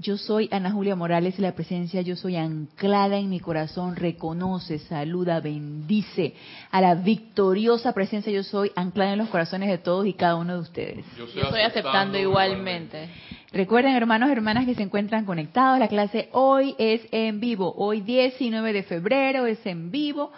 [0.00, 4.78] Yo soy Ana Julia Morales y la presencia yo soy anclada en mi corazón, reconoce,
[4.78, 6.32] saluda, bendice
[6.70, 10.54] a la victoriosa presencia yo soy anclada en los corazones de todos y cada uno
[10.54, 11.04] de ustedes.
[11.18, 13.10] Yo estoy aceptando igualmente.
[13.52, 18.72] Recuerden, hermanos, hermanas que se encuentran conectados, la clase hoy es en vivo, hoy 19
[18.72, 20.32] de febrero es en vivo.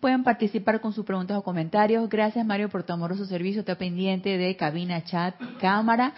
[0.00, 2.08] Pueden participar con sus preguntas o comentarios.
[2.08, 3.60] Gracias, Mario, por tu amoroso servicio.
[3.60, 6.14] Está pendiente de cabina, chat, cámara.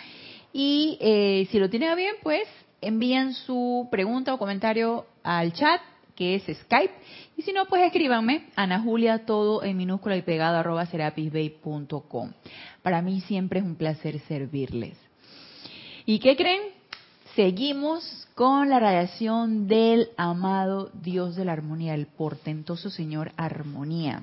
[0.53, 2.47] Y eh, si lo tienen bien, pues
[2.87, 5.81] envíen su pregunta o comentario al chat,
[6.15, 6.95] que es Skype.
[7.37, 12.33] Y si no, pues escríbanme, Ana Julia, todo en minúscula y pegado, arroba serapisbay.com.
[12.83, 14.97] Para mí siempre es un placer servirles.
[16.07, 16.61] ¿Y qué creen?
[17.35, 24.23] Seguimos con la radiación del amado Dios de la Armonía, el portentoso Señor Armonía,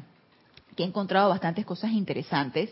[0.75, 2.69] que he encontrado bastantes cosas interesantes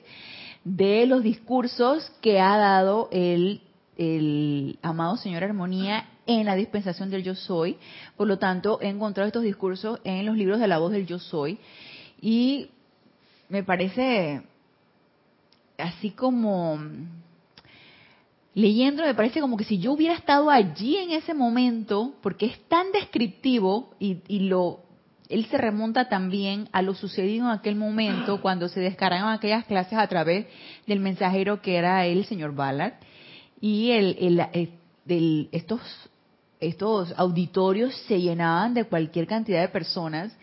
[0.64, 3.62] de los discursos que ha dado el
[4.00, 7.78] el amado Señor Armonía en la dispensación del Yo Soy.
[8.16, 11.20] Por lo tanto, he encontrado estos discursos en los libros de la voz del Yo
[11.20, 11.60] Soy.
[12.22, 12.70] Y
[13.50, 14.42] me parece
[15.78, 16.80] así como
[18.54, 22.60] leyendo, me parece como que si yo hubiera estado allí en ese momento, porque es
[22.70, 24.80] tan descriptivo y, lo
[25.28, 30.00] él se remonta también a lo sucedido en aquel momento cuando se descargaban aquellas clases
[30.00, 30.48] a través
[30.88, 32.94] del mensajero que era el señor Ballard
[33.62, 34.48] y el,
[35.08, 35.82] el, estos,
[36.60, 40.36] estos auditorios se llenaban de cualquier cantidad de personas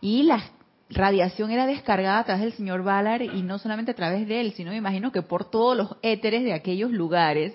[0.00, 0.42] y la
[0.90, 4.52] radiación era descargada a través del señor Ballard y no solamente a través de él,
[4.52, 7.54] sino me imagino que por todos los éteres de aquellos lugares.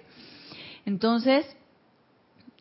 [0.86, 1.45] Entonces,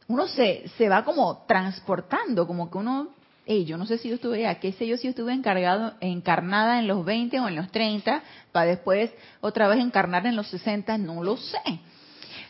[0.08, 3.08] uno se, se va como transportando, como que uno,
[3.46, 6.78] hey, yo no sé si yo estuve, a qué yo si yo estuve encargado, encarnada
[6.78, 8.22] en los 20 o en los 30,
[8.52, 9.10] para después
[9.40, 11.80] otra vez encarnar en los 60, no lo sé.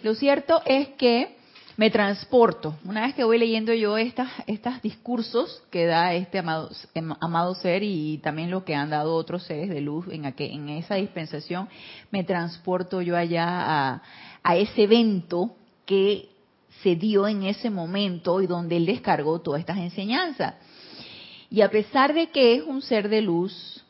[0.03, 1.37] Lo cierto es que
[1.77, 2.77] me transporto.
[2.85, 7.55] Una vez que voy leyendo yo estas, estos discursos que da este amado, em, amado
[7.55, 11.69] ser y también lo que han dado otros seres de luz en, en esa dispensación,
[12.11, 14.03] me transporto yo allá a,
[14.43, 16.31] a ese evento que
[16.83, 20.55] se dio en ese momento y donde él descargó todas estas enseñanzas.
[21.51, 23.85] Y a pesar de que es un ser de luz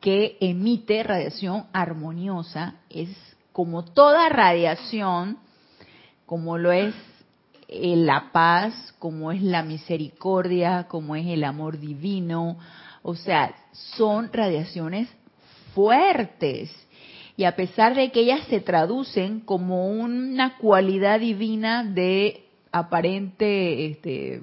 [0.00, 3.10] que emite radiación armoniosa, es
[3.60, 5.36] como toda radiación,
[6.24, 6.94] como lo es
[7.68, 12.56] eh, la paz, como es la misericordia, como es el amor divino,
[13.02, 15.10] o sea, son radiaciones
[15.74, 16.74] fuertes.
[17.36, 24.40] Y a pesar de que ellas se traducen como una cualidad divina de aparente este,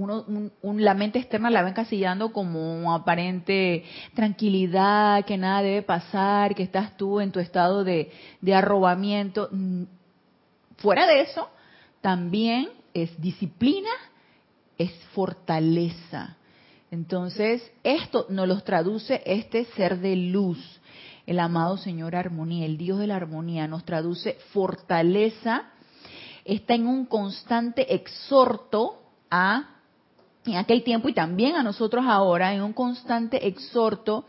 [0.00, 0.24] uno,
[0.62, 3.84] la mente externa la va encasillando como un aparente
[4.14, 8.10] tranquilidad, que nada debe pasar, que estás tú en tu estado de,
[8.40, 9.48] de arrobamiento.
[9.52, 9.84] Mm,
[10.78, 11.48] fuera de eso,
[12.00, 13.90] también es disciplina,
[14.78, 16.36] es fortaleza.
[16.90, 20.80] Entonces, esto nos lo traduce este ser de luz,
[21.26, 25.64] el amado Señor Armonía, el Dios de la Armonía, nos traduce fortaleza,
[26.44, 29.79] está en un constante exhorto a
[30.46, 34.24] en aquel tiempo y también a nosotros ahora en un constante exhorto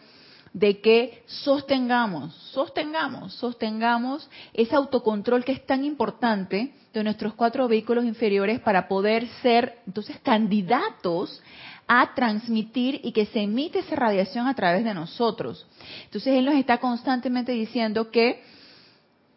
[0.53, 8.03] de que sostengamos, sostengamos, sostengamos ese autocontrol que es tan importante de nuestros cuatro vehículos
[8.03, 11.41] inferiores para poder ser entonces candidatos
[11.87, 15.65] a transmitir y que se emite esa radiación a través de nosotros.
[16.03, 18.43] Entonces él nos está constantemente diciendo que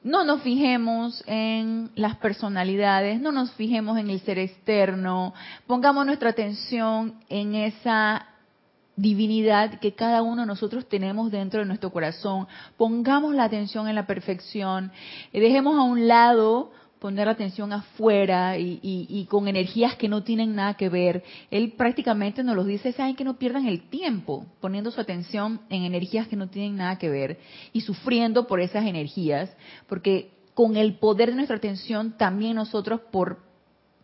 [0.05, 5.33] no nos fijemos en las personalidades, no nos fijemos en el ser externo,
[5.67, 8.27] pongamos nuestra atención en esa
[8.97, 13.95] divinidad que cada uno de nosotros tenemos dentro de nuestro corazón, pongamos la atención en
[13.95, 14.93] la perfección,
[15.33, 20.89] dejemos a un lado poner atención afuera y, con energías que no tienen nada que
[20.89, 21.23] ver.
[21.51, 25.85] Él prácticamente nos los dice, saben que no pierdan el tiempo poniendo su atención en
[25.85, 27.39] energías que no tienen nada que ver
[27.73, 29.55] y sufriendo por esas energías,
[29.87, 33.39] porque con el poder de nuestra atención también nosotros por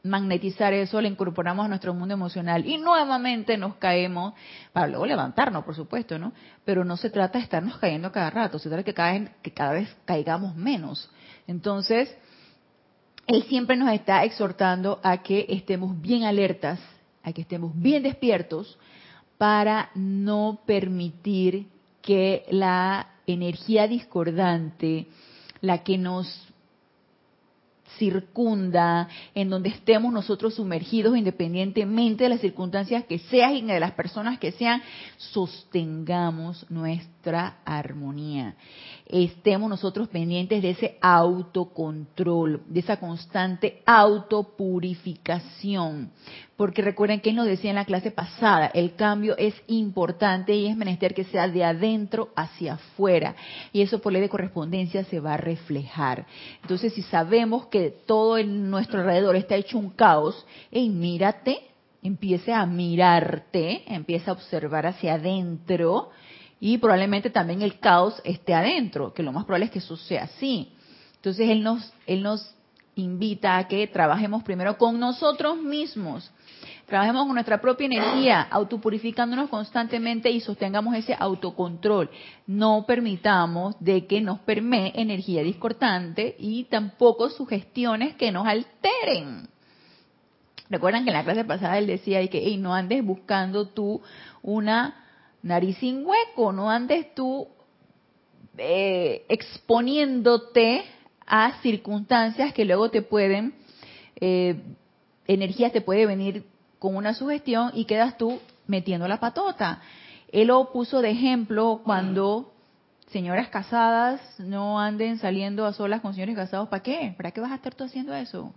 [0.02, 4.34] magnetizar eso, le incorporamos a nuestro mundo emocional y nuevamente nos caemos,
[4.72, 6.32] para luego levantarnos, por supuesto, ¿no?
[6.64, 9.52] Pero no se trata de estarnos cayendo cada rato, se trata de que cada, que
[9.52, 11.10] cada vez caigamos menos.
[11.46, 12.16] Entonces,
[13.31, 16.81] él siempre nos está exhortando a que estemos bien alertas,
[17.23, 18.77] a que estemos bien despiertos
[19.38, 21.69] para no permitir
[22.03, 25.06] que la energía discordante,
[25.61, 26.50] la que nos
[27.99, 33.93] circunda, en donde estemos nosotros sumergidos independientemente de las circunstancias que sean y de las
[33.93, 34.82] personas que sean,
[35.19, 38.56] sostengamos nuestra armonía.
[39.12, 46.12] Estemos nosotros pendientes de ese autocontrol, de esa constante autopurificación.
[46.56, 50.76] Porque recuerden que nos decía en la clase pasada, el cambio es importante y es
[50.76, 53.34] menester que sea de adentro hacia afuera.
[53.72, 56.26] Y eso por ley de correspondencia se va a reflejar.
[56.62, 61.62] Entonces, si sabemos que todo en nuestro alrededor está hecho un caos, hey, mírate,
[62.02, 66.10] empiece a mirarte, empieza a observar hacia adentro
[66.60, 70.24] y probablemente también el caos esté adentro, que lo más probable es que eso sea
[70.24, 70.72] así.
[71.16, 72.54] Entonces él nos, él nos
[72.94, 76.30] invita a que trabajemos primero con nosotros mismos,
[76.84, 82.10] trabajemos con nuestra propia energía, autopurificándonos constantemente y sostengamos ese autocontrol.
[82.46, 89.48] No permitamos de que nos permee energía discordante y tampoco sugestiones que nos alteren.
[90.68, 94.02] Recuerdan que en la clase pasada él decía que no andes buscando tú
[94.42, 95.00] una
[95.42, 97.48] nariz sin hueco, no andes tú
[98.58, 100.84] eh, exponiéndote
[101.26, 103.54] a circunstancias que luego te pueden,
[104.20, 104.60] eh,
[105.26, 106.44] energías te puede venir
[106.78, 109.81] con una sugestión y quedas tú metiendo la patota.
[110.32, 112.52] Él lo puso de ejemplo cuando
[113.08, 116.69] señoras casadas no anden saliendo a solas con señores casados.
[116.69, 117.14] ¿Para qué?
[117.16, 118.52] ¿Para qué vas a estar tú haciendo eso?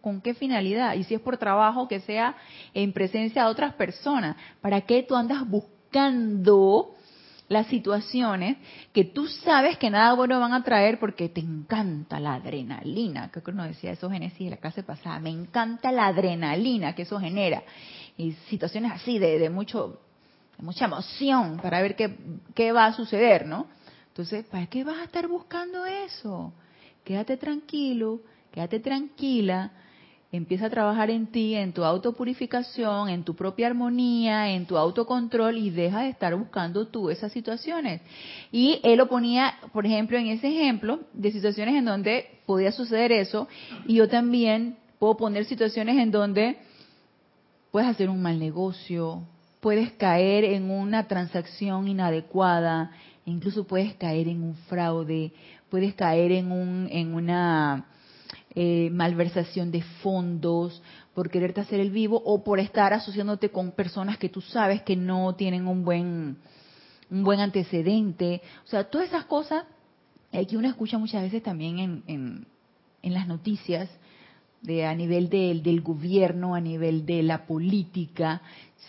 [0.00, 0.94] ¿Con, qué finalidad?
[0.94, 2.36] Y si es por trabajo, que sea
[2.74, 4.36] en presencia de otras personas.
[4.60, 5.73] ¿Para qué tú andas buscando
[7.48, 8.56] las situaciones
[8.92, 13.44] que tú sabes que nada bueno van a traer porque te encanta la adrenalina, creo
[13.44, 17.20] que uno decía eso Génesis en la clase pasada, me encanta la adrenalina que eso
[17.20, 17.62] genera
[18.16, 20.00] y situaciones así de, de mucho
[20.56, 22.16] de mucha emoción para ver qué,
[22.54, 23.66] qué va a suceder, ¿no?
[24.08, 26.52] Entonces, ¿para qué vas a estar buscando eso?
[27.02, 28.20] Quédate tranquilo,
[28.52, 29.72] quédate tranquila,
[30.36, 35.56] empieza a trabajar en ti, en tu autopurificación, en tu propia armonía, en tu autocontrol
[35.56, 38.00] y deja de estar buscando tú esas situaciones.
[38.50, 43.12] Y él lo ponía, por ejemplo, en ese ejemplo de situaciones en donde podía suceder
[43.12, 43.46] eso
[43.86, 46.58] y yo también puedo poner situaciones en donde
[47.70, 49.22] puedes hacer un mal negocio,
[49.60, 52.90] puedes caer en una transacción inadecuada,
[53.24, 55.32] incluso puedes caer en un fraude,
[55.70, 57.86] puedes caer en un en una
[58.54, 60.82] eh, malversación de fondos,
[61.14, 64.96] por quererte hacer el vivo o por estar asociándote con personas que tú sabes que
[64.96, 66.36] no tienen un buen,
[67.10, 68.42] un buen antecedente.
[68.64, 69.64] O sea, todas esas cosas
[70.32, 72.46] eh, que uno escucha muchas veces también en, en,
[73.02, 73.88] en las noticias,
[74.64, 78.40] de, a nivel del, del gobierno, a nivel de la política,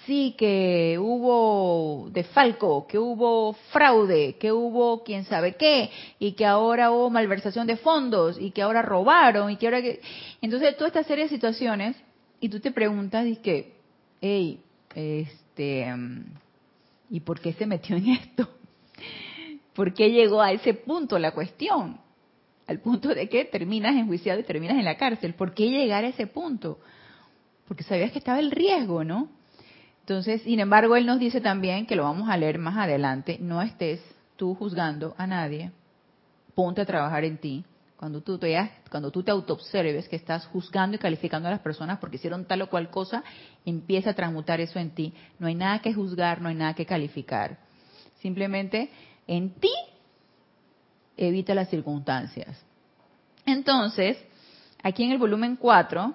[0.05, 5.89] sí que hubo defalco, que hubo fraude, que hubo quién sabe qué,
[6.19, 10.01] y que ahora hubo malversación de fondos, y que ahora robaron, y que ahora que...
[10.41, 11.95] Entonces, toda esta serie de situaciones,
[12.39, 13.73] y tú te preguntas, y que,
[14.21, 14.59] hey,
[14.93, 15.93] este,
[17.09, 18.47] ¿y por qué se metió en esto?
[19.73, 21.99] ¿Por qué llegó a ese punto la cuestión?
[22.67, 25.35] Al punto de que terminas enjuiciado y terminas en la cárcel.
[25.35, 26.79] ¿Por qué llegar a ese punto?
[27.67, 29.29] Porque sabías que estaba el riesgo, ¿no?
[30.05, 33.59] Entonces, sin embargo, él nos dice también, que lo vamos a leer más adelante, no
[33.63, 33.99] estés
[34.35, 35.71] tú juzgando a nadie,
[36.53, 37.65] ponte a trabajar en ti.
[37.97, 38.55] Cuando tú te,
[38.91, 42.61] cuando tú te autoobserves que estás juzgando y calificando a las personas porque hicieron tal
[42.61, 43.23] o cual cosa,
[43.65, 45.11] empieza a transmutar eso en ti.
[45.39, 47.57] No hay nada que juzgar, no hay nada que calificar.
[48.19, 48.91] Simplemente
[49.25, 49.73] en ti
[51.17, 52.63] evita las circunstancias.
[53.43, 54.23] Entonces,
[54.83, 56.13] aquí en el volumen 4,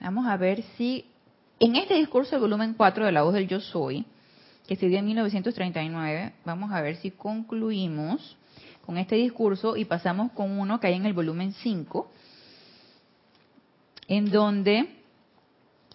[0.00, 1.04] vamos a ver si
[1.58, 4.04] en este discurso del volumen 4 de la voz del yo soy,
[4.66, 8.36] que se dio en 1939, vamos a ver si concluimos
[8.84, 12.10] con este discurso y pasamos con uno que hay en el volumen 5,
[14.08, 14.96] en donde,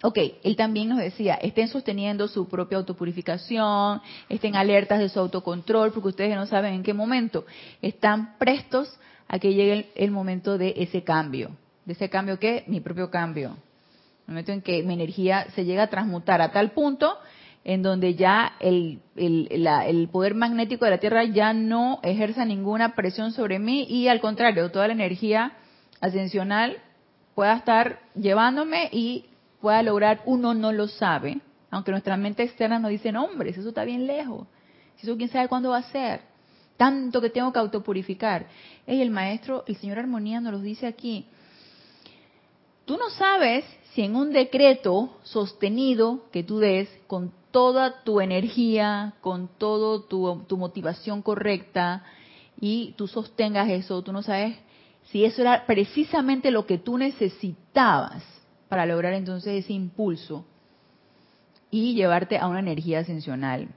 [0.02, 5.92] ok, él también nos decía, estén sosteniendo su propia autopurificación, estén alertas de su autocontrol,
[5.92, 7.46] porque ustedes no saben en qué momento
[7.80, 11.50] están prestos a que llegue el, el momento de ese cambio.
[11.84, 12.64] ¿De ese cambio qué?
[12.66, 13.56] Mi propio cambio
[14.26, 17.18] momento en que mi energía se llega a transmutar a tal punto
[17.64, 23.32] en donde ya el, el, poder magnético de la Tierra ya no ejerza ninguna presión
[23.32, 25.52] sobre mí y al contrario, toda la energía
[26.00, 26.78] ascensional
[27.34, 29.26] pueda estar llevándome y
[29.60, 33.66] pueda lograr, uno no lo sabe, aunque nuestra mente externa nos dice, no, hombre, eso
[33.66, 34.48] está bien lejos,
[35.00, 36.20] eso quién sabe cuándo va a ser,
[36.76, 38.46] tanto que tengo que autopurificar.
[38.88, 41.26] Y el maestro, el señor Armonía nos lo dice aquí,
[42.84, 49.14] tú no sabes si en un decreto sostenido que tú des con toda tu energía,
[49.20, 52.02] con toda tu, motivación correcta
[52.58, 54.56] y tú sostengas eso, tú no sabes
[55.10, 58.24] si eso era precisamente lo que tú necesitabas
[58.68, 60.46] para lograr entonces ese impulso
[61.70, 63.68] y llevarte a una energía ascensional.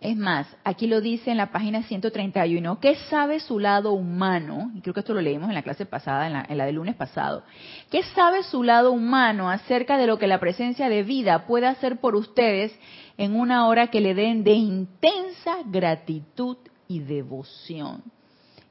[0.00, 4.70] Es más, aquí lo dice en la página 131, ¿qué sabe su lado humano?
[4.76, 6.76] Y creo que esto lo leímos en la clase pasada, en la, en la del
[6.76, 7.42] lunes pasado.
[7.90, 11.98] ¿Qué sabe su lado humano acerca de lo que la presencia de vida puede hacer
[11.98, 12.72] por ustedes
[13.16, 18.04] en una hora que le den de intensa gratitud y devoción?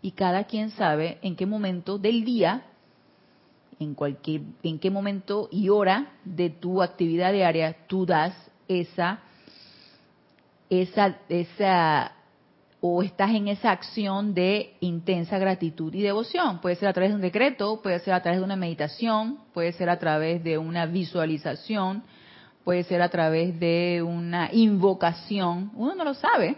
[0.02, 2.68] Y cada quien sabe en qué momento del día,
[3.82, 8.34] en cualquier, en qué momento y hora de tu actividad diaria tú das
[8.70, 9.20] esa
[10.70, 12.12] esa, esa,
[12.82, 16.60] o estás en esa acción de intensa gratitud y devoción.
[16.60, 19.72] Puede ser a través de un decreto, puede ser a través de una meditación, puede
[19.74, 22.04] ser a través de una visualización,
[22.64, 25.72] puede ser a través de una invocación.
[25.76, 26.58] Uno no lo sabe.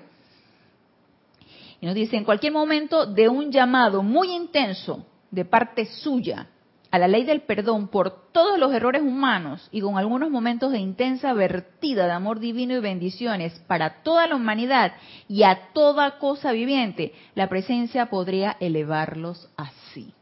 [1.82, 6.48] Y nos dice, en cualquier momento de un llamado muy intenso de parte suya,
[6.92, 10.80] a la ley del perdón por todos los errores humanos y con algunos momentos de
[10.80, 14.94] intensa vertida de amor divino y bendiciones para toda la humanidad
[15.28, 20.14] y a toda cosa viviente, la presencia podría elevarlos así.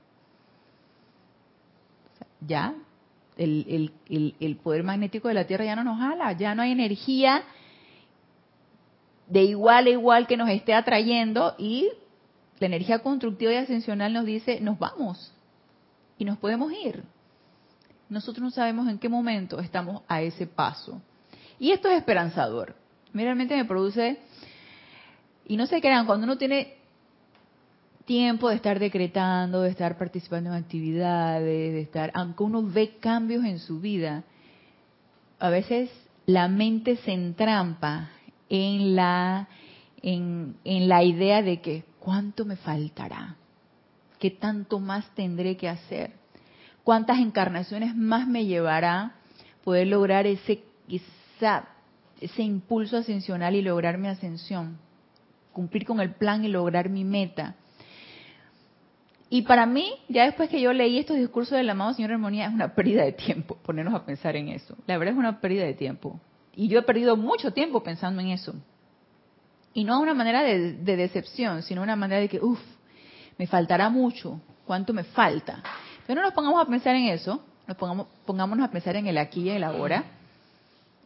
[2.42, 2.76] Ya,
[3.38, 7.44] el, el poder magnético de la Tierra ya no nos jala, ya no hay energía
[9.28, 11.90] de igual a igual que nos esté atrayendo y
[12.60, 15.34] la energía constructiva y ascensional nos dice, nos vamos
[16.18, 17.04] y nos podemos ir.
[18.10, 21.02] Nosotros no sabemos en qué momento estamos a ese paso.
[21.60, 22.76] Y esto es esperanzador.
[23.14, 24.20] Realmente me produce,
[25.48, 26.76] y no se crean, cuando uno tiene
[28.06, 33.44] tiempo de estar decretando, de estar participando en actividades, de estar, aunque uno ve cambios
[33.44, 34.24] en su vida,
[35.40, 35.90] a veces
[36.26, 38.10] la mente se entrampa
[38.50, 39.50] en la,
[40.02, 43.36] en, en la idea de que cuánto me faltará,
[44.20, 46.12] ¿Qué tanto más tendré que hacer?
[46.84, 49.16] ¿Cuántas encarnaciones más me llevará
[49.64, 50.64] poder lograr ese,
[52.22, 54.78] ese impulso ascensional y lograr mi ascensión?
[55.52, 57.56] Cumplir con el plan y lograr mi meta.
[59.30, 62.54] Y para mí, ya después que yo leí estos discursos del amado Señor Armonía, es
[62.54, 64.76] una pérdida de tiempo ponernos a pensar en eso.
[64.88, 66.20] La verdad es una pérdida de tiempo.
[66.56, 68.56] Y yo he perdido mucho tiempo pensando en eso.
[69.74, 72.60] Y no a una manera de, de decepción, sino una manera de que, uff,
[73.38, 75.62] me faltará mucho, ¿cuánto me falta?
[76.06, 79.18] Pero no nos pongamos a pensar en eso, nos pongamos, pongámonos a pensar en el
[79.18, 80.04] aquí y el ahora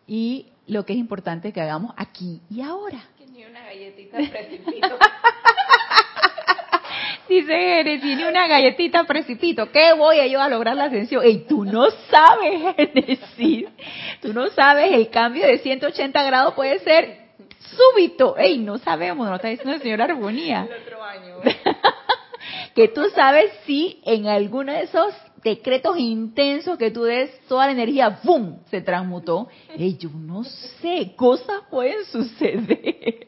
[0.08, 3.00] y lo que es importante que hagamos aquí y ahora.
[3.18, 4.98] Que ni una galletita precipito.
[7.30, 9.72] Dice Eres, tiene una galletita precipito.
[9.72, 11.24] ¿Qué voy yo a lograr la ascensión?
[11.24, 13.70] Ey, tú no sabes, decir,
[14.22, 17.22] tú no sabes, el cambio de 180 grados puede ser
[17.60, 18.36] súbito.
[18.38, 20.68] Ey, no sabemos, no está diciendo el señor Armonía.
[20.70, 21.36] El otro año.
[22.82, 27.74] que tú sabes si en alguno de esos decretos intensos que tú des, toda la
[27.74, 29.50] energía, ¡bum!, se transmutó.
[29.78, 33.28] Y yo no sé, cosas pueden suceder.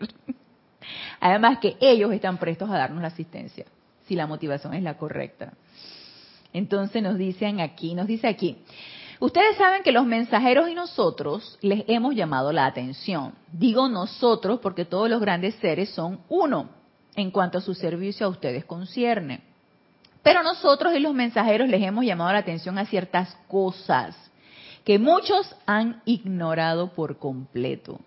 [1.19, 3.65] Además que ellos están prestos a darnos la asistencia,
[4.07, 5.53] si la motivación es la correcta.
[6.51, 8.57] Entonces nos dicen aquí, nos dice aquí,
[9.19, 13.36] ustedes saben que los mensajeros y nosotros les hemos llamado la atención.
[13.51, 16.81] Digo nosotros porque todos los grandes seres son uno
[17.15, 19.41] en cuanto a su servicio a ustedes concierne.
[20.22, 24.15] Pero nosotros y los mensajeros les hemos llamado la atención a ciertas cosas
[24.86, 28.00] que muchos han ignorado por completo.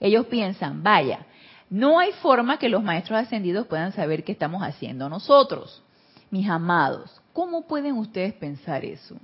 [0.00, 1.26] Ellos piensan, vaya,
[1.70, 5.82] no hay forma que los maestros ascendidos puedan saber qué estamos haciendo nosotros.
[6.30, 9.16] Mis amados, ¿cómo pueden ustedes pensar eso?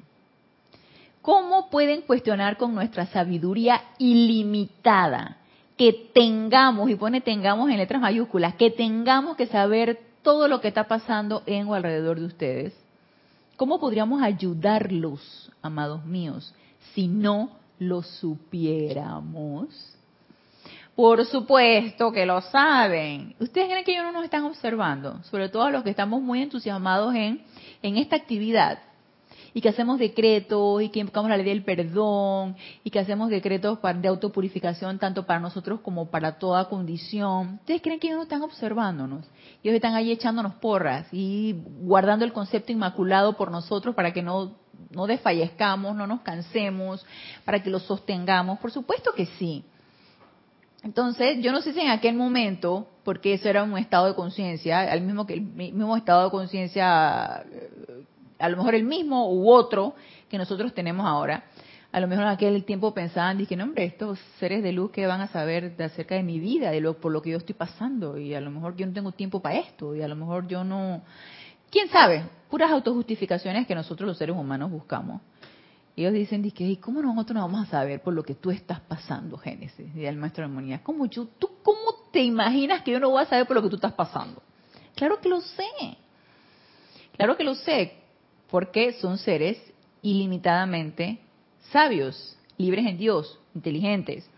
[1.22, 5.39] ¿Cómo pueden cuestionar con nuestra sabiduría ilimitada
[5.80, 10.68] que tengamos, y pone tengamos en letras mayúsculas, que tengamos que saber todo lo que
[10.68, 12.74] está pasando en o alrededor de ustedes,
[13.56, 16.54] ¿cómo podríamos ayudarlos, amados míos,
[16.92, 19.68] si no lo supiéramos?
[20.94, 23.34] Por supuesto que lo saben.
[23.40, 25.22] ¿Ustedes creen que ellos no nos están observando?
[25.30, 27.40] Sobre todo los que estamos muy entusiasmados en,
[27.80, 28.80] en esta actividad
[29.54, 33.78] y que hacemos decretos y que invocamos la ley del perdón y que hacemos decretos
[33.82, 37.58] de autopurificación tanto para nosotros como para toda condición.
[37.60, 39.26] ¿Ustedes creen que ellos no están observándonos?
[39.62, 44.52] Ellos están ahí echándonos porras y guardando el concepto inmaculado por nosotros para que no,
[44.90, 47.04] no desfallezcamos, no nos cansemos,
[47.44, 48.58] para que lo sostengamos.
[48.58, 49.64] Por supuesto que sí.
[50.82, 54.80] Entonces, yo no sé si en aquel momento, porque eso era un estado de conciencia,
[54.80, 57.44] al mismo que el mismo estado de conciencia
[58.40, 59.94] a lo mejor el mismo u otro
[60.28, 61.44] que nosotros tenemos ahora.
[61.92, 65.06] A lo mejor en aquel tiempo pensaban, dije, no hombre, estos seres de luz que
[65.06, 67.54] van a saber de acerca de mi vida, de lo por lo que yo estoy
[67.54, 70.46] pasando, y a lo mejor yo no tengo tiempo para esto, y a lo mejor
[70.46, 71.02] yo no,
[71.68, 75.20] quién sabe, puras autojustificaciones que nosotros los seres humanos buscamos.
[75.96, 79.36] Ellos dicen, ¿y cómo nosotros no vamos a saber por lo que tú estás pasando,
[79.36, 79.94] Génesis?
[79.96, 83.22] Y el maestro de armonía, ¿cómo yo, ¿tú cómo te imaginas que yo no voy
[83.22, 84.40] a saber por lo que tú estás pasando?
[84.94, 85.64] Claro que lo sé.
[87.16, 87.99] Claro que lo sé,
[88.50, 89.58] porque son seres
[90.02, 91.18] ilimitadamente
[91.70, 94.28] sabios, libres en Dios, inteligentes.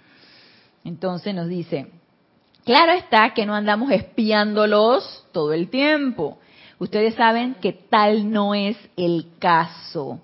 [0.85, 1.89] Entonces nos dice,
[2.65, 6.39] claro está que no andamos espiándolos todo el tiempo.
[6.79, 10.21] Ustedes saben que tal no es el caso.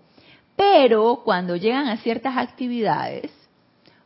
[0.56, 3.30] Pero cuando llegan a ciertas actividades,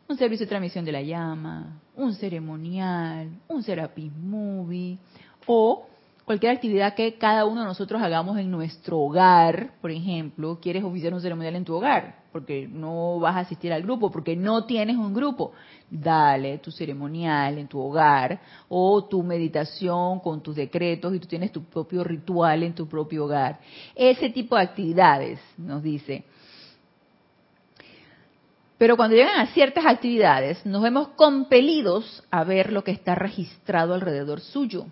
[0.06, 4.98] un servicio de transmisión de la llama, un ceremonial, un Serapis Movie
[5.46, 5.86] o
[6.24, 11.12] cualquier actividad que cada uno de nosotros hagamos en nuestro hogar, por ejemplo, quieres oficiar
[11.14, 14.96] un ceremonial en tu hogar, porque no vas a asistir al grupo, porque no tienes
[14.96, 15.52] un grupo,
[15.90, 21.52] dale tu ceremonial en tu hogar o tu meditación con tus decretos y tú tienes
[21.52, 23.58] tu propio ritual en tu propio hogar.
[23.94, 26.24] Ese tipo de actividades, nos dice.
[28.78, 33.94] Pero cuando llegan a ciertas actividades, nos vemos compelidos a ver lo que está registrado
[33.94, 34.86] alrededor suyo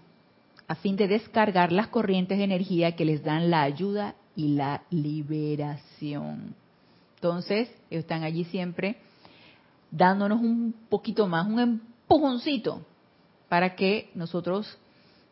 [0.70, 4.84] a fin de descargar las corrientes de energía que les dan la ayuda y la
[4.90, 6.54] liberación.
[7.16, 8.98] Entonces, ellos están allí siempre
[9.90, 12.86] dándonos un poquito más, un empujoncito,
[13.48, 14.78] para que nosotros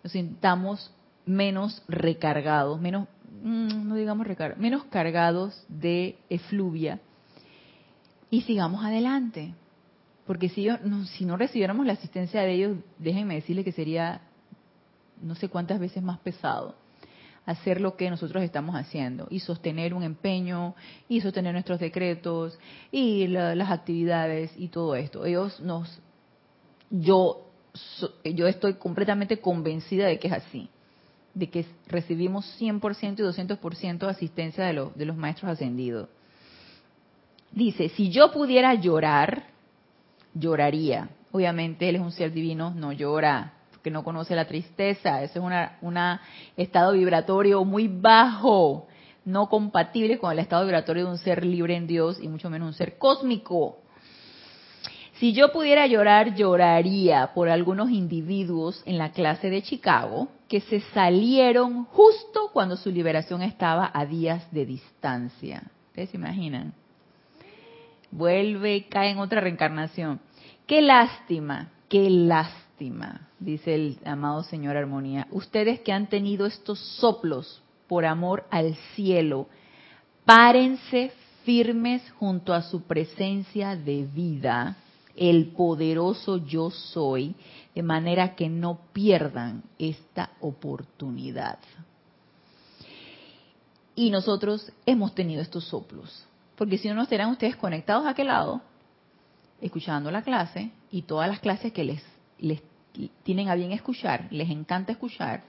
[0.02, 0.92] nos sintamos
[1.25, 3.07] menos recargados, menos,
[3.40, 6.99] mm, no digamos recargados, menos cargados de efluvia
[8.28, 9.54] y sigamos adelante.
[10.26, 10.75] Porque si, yo,
[11.16, 14.23] si no recibiéramos la asistencia de ellos, déjenme decirles que sería
[15.22, 16.75] no sé cuántas veces más pesado
[17.48, 20.75] hacer lo que nosotros estamos haciendo y sostener un empeño
[21.08, 22.58] y sostener nuestros decretos
[22.92, 25.25] y las actividades y todo esto.
[25.25, 25.98] Ellos nos,
[26.90, 27.46] yo,
[28.22, 30.68] yo estoy completamente convencida de que es así,
[31.32, 36.10] de que recibimos 100% y 200% de asistencia de, los de los maestros ascendidos.
[37.50, 39.47] Dice, si yo pudiera llorar,
[40.34, 41.08] lloraría.
[41.32, 45.23] Obviamente él es un ser divino, no llora, que no conoce la tristeza.
[45.23, 45.45] Ese es
[45.80, 45.99] un
[46.56, 48.86] estado vibratorio muy bajo,
[49.25, 52.69] no compatible con el estado vibratorio de un ser libre en Dios y mucho menos
[52.69, 53.78] un ser cósmico.
[55.14, 60.80] Si yo pudiera llorar, lloraría por algunos individuos en la clase de Chicago que se
[60.93, 65.64] salieron justo cuando su liberación estaba a días de distancia.
[65.88, 66.73] ¿Ustedes se imaginan?
[68.12, 70.21] Vuelve y cae en otra reencarnación.
[70.67, 72.68] Qué lástima, qué lástima
[73.38, 79.49] dice el amado Señor Armonía, ustedes que han tenido estos soplos por amor al cielo,
[80.25, 81.12] párense
[81.45, 84.76] firmes junto a su presencia de vida,
[85.17, 87.34] el poderoso yo soy,
[87.75, 91.58] de manera que no pierdan esta oportunidad.
[93.95, 96.25] Y nosotros hemos tenido estos soplos,
[96.56, 98.60] porque si no, nos estarán ustedes conectados a aquel lado,
[99.60, 102.62] escuchando la clase y todas las clases que les les
[103.22, 105.42] tienen a bien escuchar, les encanta escuchar,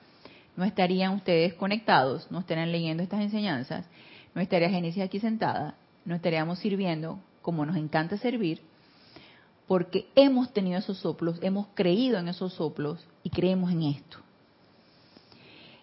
[0.56, 3.86] no estarían ustedes conectados, no estarían leyendo estas enseñanzas,
[4.36, 5.76] no estaría Génesis aquí sentada,
[6.06, 8.62] no estaríamos sirviendo como nos encanta servir,
[9.68, 14.18] porque hemos tenido esos soplos, hemos creído en esos soplos y creemos en esto.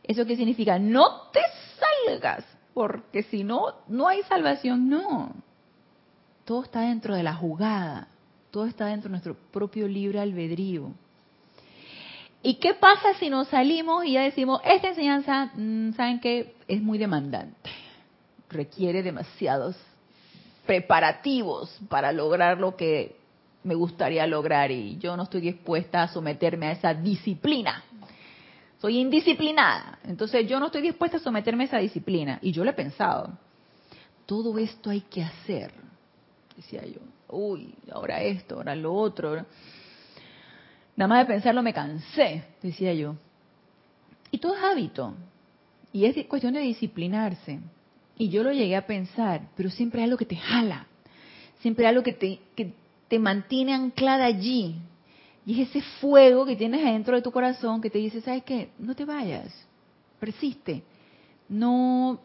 [0.03, 0.79] ¿Eso qué significa?
[0.79, 1.41] No te
[2.07, 5.33] salgas, porque si no, no hay salvación, no.
[6.45, 8.09] Todo está dentro de la jugada
[8.57, 10.91] todo está dentro de nuestro propio libre albedrío.
[12.43, 16.55] ¿Y qué pasa si nos salimos y ya decimos, esta enseñanza, mm, ¿saben qué?
[16.67, 17.69] Es muy demandante.
[18.49, 19.77] Requiere demasiados
[20.65, 23.17] preparativos para lograr lo que
[23.63, 27.85] me gustaría lograr y yo no estoy dispuesta a someterme a esa disciplina.
[28.81, 32.39] Soy indisciplinada, entonces yo no estoy dispuesta a someterme a esa disciplina.
[32.41, 33.37] Y yo le he pensado,
[34.25, 35.75] todo esto hay que hacer,
[36.57, 39.45] decía yo uy, ahora esto, ahora lo otro.
[40.97, 43.17] Nada más de pensarlo me cansé, decía yo.
[44.31, 45.15] Y todo es hábito.
[45.93, 47.61] Y es cuestión de disciplinarse.
[48.19, 50.87] Y yo lo llegué a pensar, pero siempre hay algo que te jala.
[51.61, 52.73] Siempre hay algo que te, que
[53.09, 54.77] te mantiene anclada allí.
[55.45, 58.71] Y es ese fuego que tienes adentro de tu corazón que te dice, ¿sabes qué?
[58.79, 59.53] No te vayas.
[60.19, 60.83] Persiste.
[61.49, 62.19] No,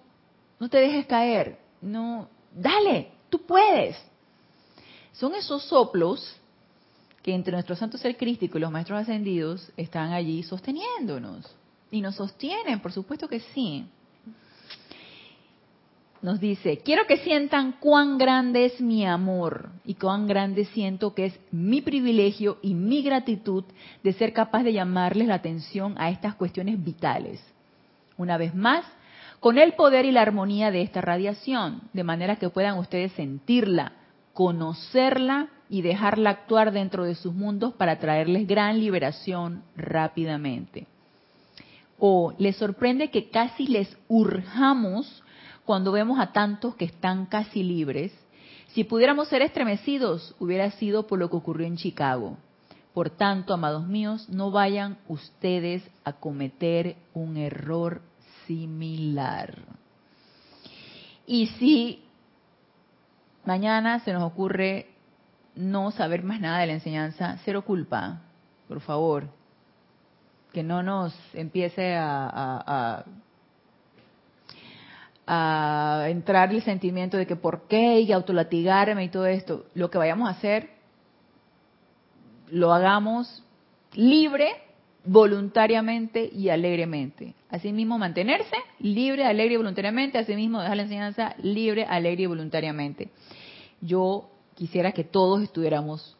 [0.60, 1.60] no te dejes caer.
[1.82, 3.96] No, dale, tú puedes.
[5.14, 6.36] Son esos soplos
[7.22, 11.46] que entre nuestro santo ser crístico y los maestros ascendidos están allí sosteniéndonos.
[11.92, 13.86] Y nos sostienen, por supuesto que sí.
[16.22, 21.26] Nos dice, quiero que sientan cuán grande es mi amor y cuán grande siento que
[21.26, 23.64] es mi privilegio y mi gratitud
[24.04, 27.44] de ser capaz de llamarles la atención a estas cuestiones vitales.
[28.18, 28.86] Una vez más,
[29.40, 33.94] con el poder y la armonía de esta radiación, de manera que puedan ustedes sentirla,
[34.34, 40.88] conocerla y dejarla actuar dentro de sus mundos para traerles gran liberación rápidamente.
[41.98, 45.24] O les sorprende que casi les urjamos
[45.66, 48.12] cuando vemos a tantos que están casi libres.
[48.70, 52.38] Si pudiéramos ser estremecidos, hubiera sido por lo que ocurrió en Chicago.
[52.94, 58.02] Por tanto, amados míos, no vayan ustedes a cometer un error
[58.46, 59.56] similar.
[61.26, 62.04] Y si
[63.46, 64.88] mañana se nos ocurre
[65.56, 68.22] no saber más nada de la enseñanza, cero culpa,
[68.68, 69.28] por favor,
[70.54, 73.06] que no nos empiece a,
[76.08, 79.66] entrar el sentimiento de que por qué y autolatigarme y todo esto.
[79.76, 80.72] Lo que vayamos a hacer,
[82.50, 83.42] lo hagamos
[83.94, 84.52] libre,
[85.04, 87.34] voluntariamente y alegremente.
[87.50, 90.18] Asimismo, mantenerse libre, alegre y voluntariamente.
[90.18, 93.10] Asimismo, dejar la enseñanza libre, alegre y voluntariamente.
[93.82, 96.16] Yo quisiera que todos estuviéramos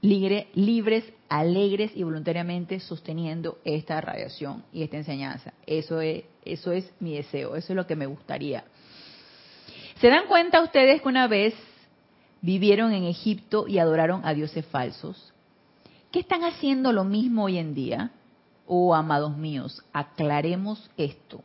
[0.00, 5.54] libres, alegres y voluntariamente sosteniendo esta radiación y esta enseñanza.
[5.66, 8.64] Eso es, eso es mi deseo, eso es lo que me gustaría.
[10.00, 11.54] ¿Se dan cuenta ustedes que una vez
[12.42, 15.33] vivieron en Egipto y adoraron a dioses falsos?
[16.14, 18.12] ¿Qué están haciendo lo mismo hoy en día?
[18.68, 21.42] Oh, amados míos, aclaremos esto.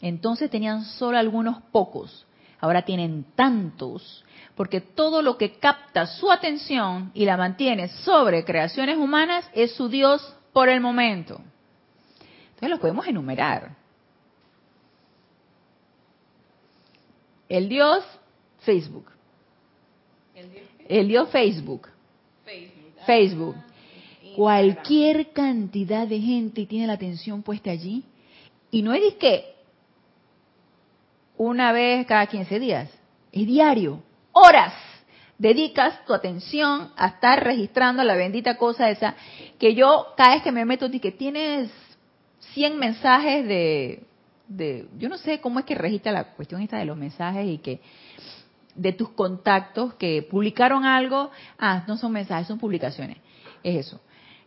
[0.00, 2.26] Entonces tenían solo algunos pocos,
[2.58, 4.24] ahora tienen tantos
[4.56, 9.88] porque todo lo que capta su atención y la mantiene sobre creaciones humanas es su
[9.88, 11.40] Dios por el momento.
[12.46, 13.76] Entonces los podemos enumerar.
[17.48, 18.04] El Dios
[18.62, 19.06] Facebook.
[20.88, 21.88] El Dios, Facebook.
[23.06, 23.54] Facebook.
[23.56, 23.73] Ah,
[24.36, 28.04] Cualquier cantidad de gente tiene la atención puesta allí.
[28.70, 29.54] Y no es que
[31.36, 32.90] una vez cada 15 días,
[33.32, 34.72] es diario horas
[35.38, 39.16] dedicas tu atención a estar registrando la bendita cosa esa,
[39.58, 41.70] que yo cada vez que me meto, que tienes
[42.54, 44.04] 100 mensajes de,
[44.48, 47.58] de, yo no sé cómo es que registra la cuestión esta de los mensajes y
[47.58, 47.80] que
[48.74, 53.18] de tus contactos que publicaron algo, ah, no son mensajes, son publicaciones,
[53.62, 54.00] es eso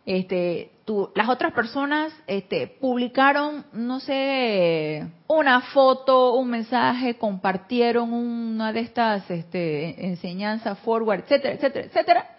[0.08, 0.70] este,
[1.14, 9.30] las otras personas este, publicaron, no sé, una foto, un mensaje, compartieron una de estas
[9.30, 12.36] este, enseñanzas forward, etcétera, etcétera, etcétera.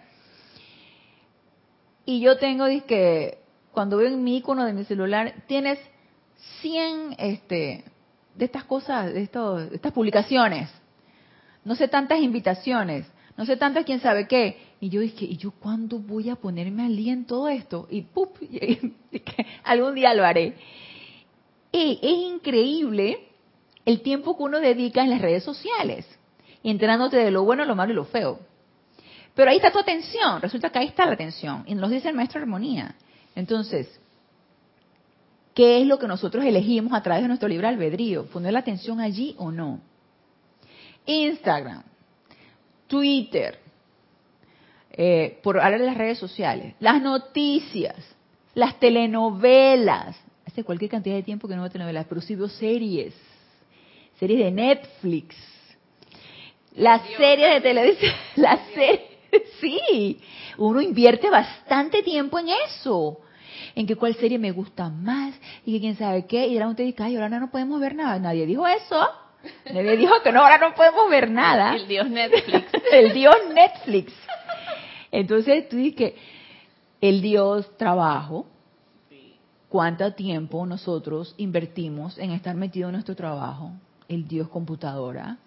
[2.04, 3.38] Y yo tengo, que
[3.70, 5.78] cuando veo en mi icono de mi celular, tienes
[6.62, 7.84] 100 este,
[8.34, 10.68] de estas cosas, de, estos, de estas publicaciones.
[11.64, 13.06] No sé tantas invitaciones,
[13.36, 16.84] no sé tantas quién sabe qué y yo dije, ¿y yo cuándo voy a ponerme
[16.84, 17.86] al día en todo esto?
[17.90, 18.36] Y ¡pup!
[19.64, 20.54] algún día lo haré.
[21.70, 23.28] Es increíble
[23.84, 26.06] el tiempo que uno dedica en las redes sociales,
[26.62, 28.40] enterándote de lo bueno, lo malo y lo feo.
[29.34, 32.14] Pero ahí está tu atención, resulta que ahí está la atención, y nos dice el
[32.14, 32.94] maestro Armonía.
[33.34, 34.00] Entonces,
[35.54, 38.26] ¿qué es lo que nosotros elegimos a través de nuestro libre albedrío?
[38.26, 39.80] ¿Poner la atención allí o no?
[41.06, 41.82] Instagram,
[42.86, 43.58] Twitter,
[44.92, 47.96] eh, por hablar de las redes sociales, las noticias,
[48.54, 50.16] las telenovelas.
[50.46, 53.14] Hace cualquier cantidad de tiempo que no veo telenovelas, pero sí veo series,
[54.18, 55.36] series de Netflix,
[56.74, 59.00] las series de televisión, las series,
[59.60, 60.20] sí,
[60.58, 63.20] uno invierte bastante tiempo en eso
[63.74, 66.46] en que cuál serie me gusta más y que quién sabe qué.
[66.46, 68.18] Y ahora usted dice, ay, ahora no podemos ver nada.
[68.18, 69.08] Nadie dijo eso.
[69.72, 71.74] Nadie dijo que no, ahora no podemos ver nada.
[71.76, 72.66] El dios Netflix.
[72.92, 74.12] El dios Netflix.
[75.12, 76.16] Entonces tú dices que
[77.00, 78.46] el Dios trabajo,
[79.68, 83.72] ¿cuánto tiempo nosotros invertimos en estar metido en nuestro trabajo?
[84.08, 85.38] El Dios computadora,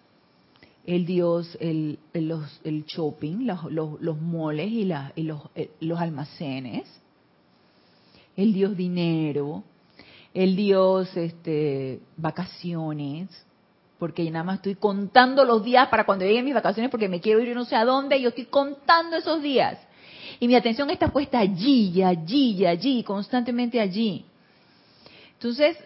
[0.86, 6.90] el Dios, el, los, el shopping, los, los, moles y, y los, eh, los almacenes,
[8.36, 9.64] el Dios dinero,
[10.34, 13.30] el Dios este, vacaciones,
[14.04, 17.40] porque nada más estoy contando los días para cuando lleguen mis vacaciones porque me quiero
[17.40, 19.80] ir no sé a dónde, yo estoy contando esos días.
[20.42, 24.26] Y mi atención está puesta allí, y allí, y allí, constantemente allí.
[25.36, 25.78] Entonces,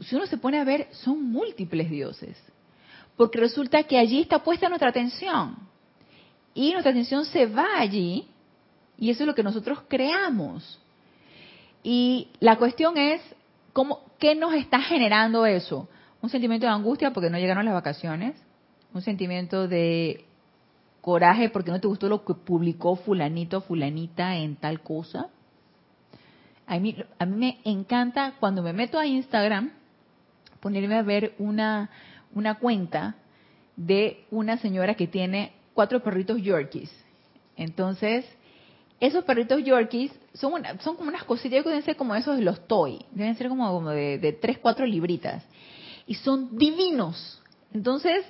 [0.00, 2.36] si uno se pone a ver, son múltiples dioses.
[3.16, 5.54] Porque resulta que allí está puesta nuestra atención.
[6.54, 8.26] Y nuestra atención se va allí,
[8.98, 10.80] y eso es lo que nosotros creamos.
[11.84, 13.22] Y la cuestión es,
[13.72, 15.86] ¿cómo, ¿qué nos está generando eso?
[16.22, 18.36] Un sentimiento de angustia porque no llegaron las vacaciones,
[18.94, 20.24] un sentimiento de
[21.00, 25.28] coraje porque no te gustó lo que publicó fulanito, fulanita en tal cosa.
[26.66, 29.72] A mí, a mí me encanta cuando me meto a Instagram
[30.60, 31.90] ponerme a ver una,
[32.34, 33.16] una cuenta
[33.76, 36.90] de una señora que tiene cuatro perritos Yorkies.
[37.56, 38.24] Entonces,
[39.00, 43.04] esos perritos Yorkies son, son como unas cositas, deben ser como esos de los toy,
[43.10, 45.44] deben ser como, como de, de 3, 4 libritas.
[46.06, 47.40] Y son divinos.
[47.72, 48.24] Entonces,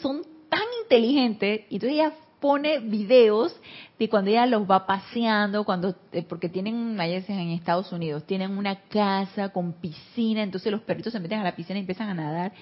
[0.00, 1.62] son tan inteligentes.
[1.70, 2.12] Y entonces ella
[2.44, 3.58] pone videos
[3.98, 8.58] de cuando ella los va paseando, cuando eh, porque tienen allá en Estados Unidos, tienen
[8.58, 12.14] una casa con piscina, entonces los perritos se meten a la piscina y empiezan a
[12.14, 12.52] nadar.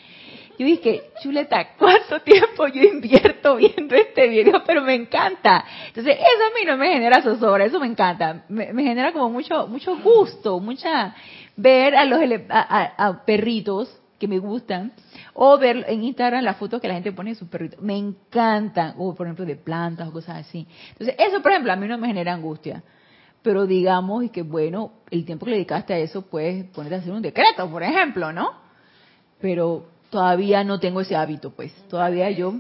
[0.56, 4.62] Yo dije, chuleta, ¿cuánto tiempo yo invierto viendo este video?
[4.64, 5.64] Pero me encanta.
[5.88, 8.44] Entonces, eso a mí no me genera zozobra, eso me encanta.
[8.48, 11.12] Me, genera como mucho mucho gusto, mucha
[11.56, 14.92] ver a los a perritos que me gustan,
[15.34, 17.80] o ver en Instagram las fotos que la gente pone de sus perritos.
[17.82, 20.64] Me encantan, o por ejemplo de plantas o cosas así.
[20.90, 22.84] Entonces, eso, por ejemplo, a mí no me genera angustia.
[23.42, 26.98] Pero digamos y que, bueno, el tiempo que le dedicaste a eso, puedes ponerte a
[26.98, 28.52] hacer un decreto, por ejemplo, ¿no?
[29.40, 31.74] Pero todavía no tengo ese hábito, pues.
[31.88, 32.50] Todavía yo...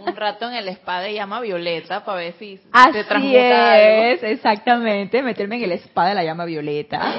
[0.00, 4.22] un rato en el spa de llama violeta para ver si Así se transmuta es,
[4.24, 7.14] exactamente, meterme en el spa de la llama violeta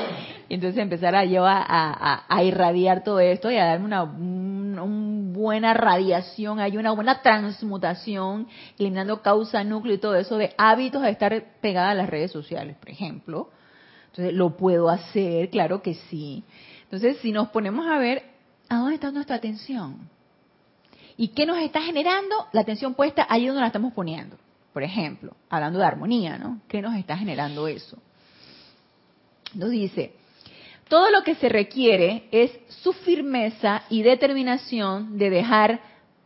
[0.52, 4.04] y entonces empezar a yo a, irradiar todo esto y a darme una,
[5.32, 11.12] buena radiación, hay una buena transmutación, eliminando causa, núcleo y todo eso de hábitos de
[11.12, 13.50] estar pegada a las redes sociales, por ejemplo.
[14.08, 15.50] Entonces, ¿lo puedo hacer?
[15.52, 16.44] Claro que sí.
[16.84, 18.24] Entonces, si nos ponemos a ver,
[18.68, 20.10] ¿a dónde está nuestra atención?
[21.16, 24.36] ¿Y qué nos está generando la atención puesta ahí donde la estamos poniendo?
[24.74, 26.60] Por ejemplo, hablando de armonía, ¿no?
[26.68, 27.98] ¿Qué nos está generando eso?
[29.54, 30.16] Nos dice,
[30.92, 35.80] todo lo que se requiere es su firmeza y determinación de dejar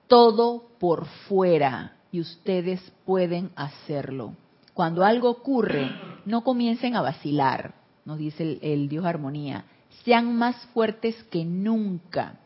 [0.07, 4.33] todo por fuera y ustedes pueden hacerlo.
[4.73, 5.91] Cuando algo ocurre,
[6.25, 7.75] no comiencen a vacilar,
[8.05, 9.65] nos dice el, Dios Armonía.
[10.03, 12.39] Sean más fuertes que nunca.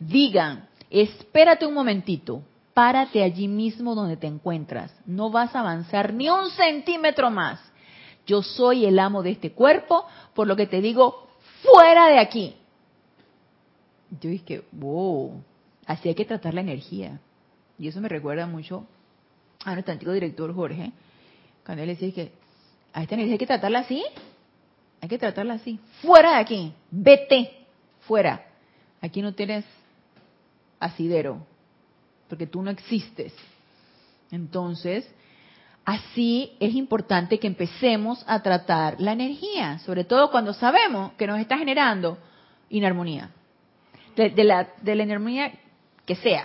[0.00, 2.40] Digan, espérate un momentito,
[2.72, 4.90] párate allí mismo donde te encuentras.
[5.04, 7.60] No vas a avanzar ni un centímetro más.
[8.26, 11.27] Yo soy el amo de este cuerpo, por lo que te digo,
[11.62, 12.54] fuera de aquí.
[14.20, 15.42] Yo dije, wow,
[15.86, 17.20] así hay que tratar la energía.
[17.78, 18.86] Y eso me recuerda mucho
[19.64, 20.92] a nuestro antiguo director Jorge,
[21.64, 22.32] cuando él decía que
[22.92, 24.04] a esta energía hay que tratarla así,
[25.00, 27.66] hay que tratarla así, fuera de aquí, vete,
[28.00, 28.46] fuera.
[29.00, 29.64] Aquí no tienes
[30.80, 31.44] asidero,
[32.28, 33.32] porque tú no existes.
[34.30, 35.08] Entonces,
[35.88, 41.40] Así es importante que empecemos a tratar la energía, sobre todo cuando sabemos que nos
[41.40, 42.18] está generando
[42.68, 43.30] inarmonía.
[44.14, 45.50] De, la, de la inarmonía
[46.04, 46.44] que sea.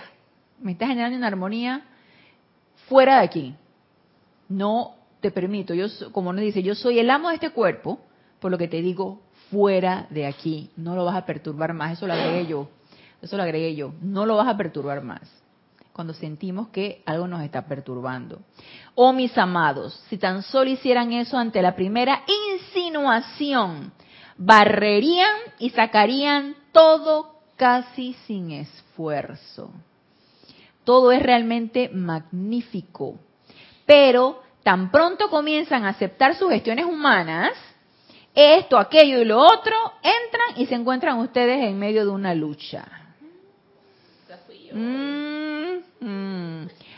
[0.62, 1.82] Me está generando inarmonía
[2.88, 3.54] fuera de aquí.
[4.48, 5.74] No te permito.
[5.74, 8.00] Yo, como nos dice, yo soy el amo de este cuerpo,
[8.40, 10.70] por lo que te digo, fuera de aquí.
[10.74, 11.98] No lo vas a perturbar más.
[11.98, 12.70] Eso lo agregué yo.
[13.20, 13.92] Eso lo agregué yo.
[14.00, 15.43] No lo vas a perturbar más
[15.94, 18.40] cuando sentimos que algo nos está perturbando.
[18.96, 23.92] Oh mis amados, si tan solo hicieran eso ante la primera insinuación,
[24.36, 29.70] barrerían y sacarían todo casi sin esfuerzo.
[30.82, 33.14] Todo es realmente magnífico.
[33.86, 37.52] Pero tan pronto comienzan a aceptar sugestiones humanas,
[38.34, 42.84] esto, aquello y lo otro, entran y se encuentran ustedes en medio de una lucha.
[44.74, 45.23] Mm.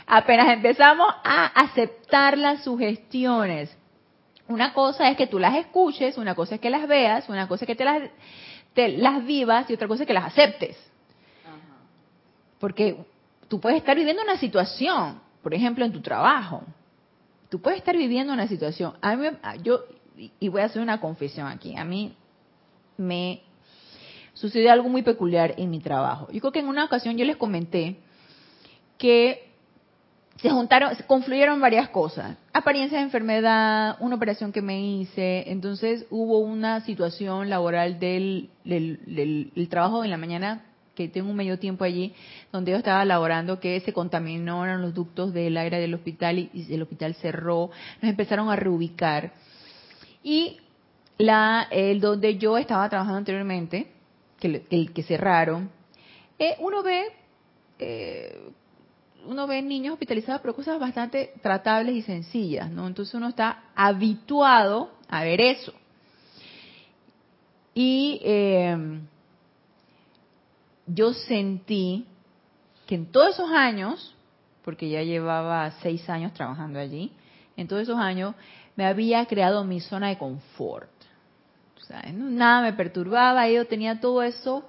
[0.06, 3.76] Apenas empezamos a aceptar las sugestiones.
[4.48, 7.64] Una cosa es que tú las escuches, una cosa es que las veas, una cosa
[7.64, 8.02] es que te las,
[8.74, 10.76] las vivas y otra cosa es que las aceptes.
[12.58, 12.96] Porque
[13.48, 16.62] tú puedes estar viviendo una situación, por ejemplo, en tu trabajo.
[17.48, 18.94] Tú puedes estar viviendo una situación.
[19.00, 19.28] A mí,
[19.62, 19.84] yo,
[20.40, 22.14] y voy a hacer una confesión aquí, a mí
[22.96, 23.42] me
[24.34, 26.28] sucedió algo muy peculiar en mi trabajo.
[26.32, 27.96] Yo creo que en una ocasión yo les comenté
[28.98, 29.46] que
[30.40, 32.37] se juntaron, se confluyeron varias cosas.
[32.52, 39.68] Apariencia de enfermedad, una operación que me hice, entonces hubo una situación laboral del, del,
[39.70, 42.14] trabajo en la mañana, que tengo un medio tiempo allí,
[42.52, 46.82] donde yo estaba laborando, que se contaminaron los ductos del aire del hospital y, el
[46.82, 47.70] hospital cerró,
[48.02, 49.32] nos empezaron a reubicar.
[50.22, 50.59] Y
[51.18, 53.88] la, el donde yo estaba trabajando anteriormente,
[54.38, 55.70] que, el que cerraron,
[56.38, 57.04] eh, uno ve
[57.78, 58.50] eh,
[59.24, 62.87] uno ve niños hospitalizados, pero cosas bastante tratables y sencillas, ¿no?
[62.87, 65.72] Entonces uno está habituado a ver eso.
[67.74, 69.07] Y em,
[70.87, 72.07] yo sentí
[72.87, 74.14] que en todos esos años,
[74.64, 77.12] porque ya llevaba seis años trabajando allí,
[77.57, 78.35] en todos esos años
[78.76, 80.90] me había creado mi zona de confort.
[82.12, 84.64] Nada me perturbaba, yo tenía todo eso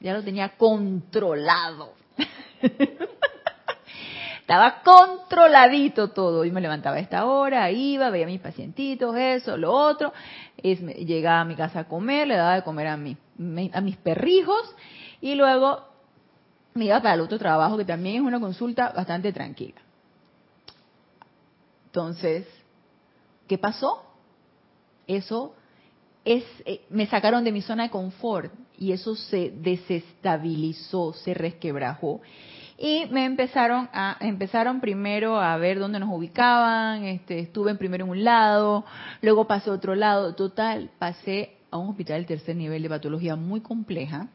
[0.00, 1.92] ya lo tenía controlado.
[4.50, 6.44] Estaba controladito todo.
[6.44, 10.12] Y me levantaba a esta hora, iba, veía a mis pacientitos, eso, lo otro.
[10.60, 13.16] Llegaba a mi casa a comer, le daba de comer a, mi,
[13.72, 14.74] a mis perrijos
[15.20, 15.84] y luego
[16.74, 19.80] me iba para el otro trabajo, que también es una consulta bastante tranquila.
[21.86, 22.44] Entonces,
[23.46, 24.02] ¿qué pasó?
[25.06, 25.54] Eso
[26.24, 32.20] es, eh, me sacaron de mi zona de confort y eso se desestabilizó, se resquebrajó.
[32.82, 38.10] Y me empezaron a, empezaron primero a ver dónde nos ubicaban, este, estuve primero en
[38.10, 38.86] un lado,
[39.20, 43.36] luego pasé a otro lado, total, pasé a un hospital de tercer nivel de patología
[43.36, 44.28] muy compleja,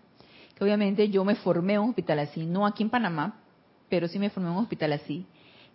[0.56, 3.42] que obviamente yo me formé en un hospital así, no aquí en Panamá,
[3.90, 5.26] pero sí me formé en un hospital así,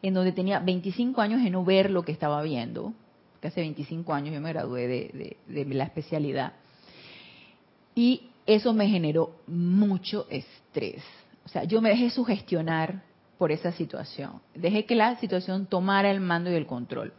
[0.00, 2.94] en donde tenía 25 años de no ver lo que estaba viendo,
[3.40, 6.52] que hace 25 años yo me gradué de, de la especialidad.
[7.96, 11.02] Y eso me generó mucho estrés
[11.52, 13.02] sea, yo me dejé sugestionar
[13.38, 14.42] por esa situación.
[14.54, 17.14] Dejé que la situación tomara el mando y el control.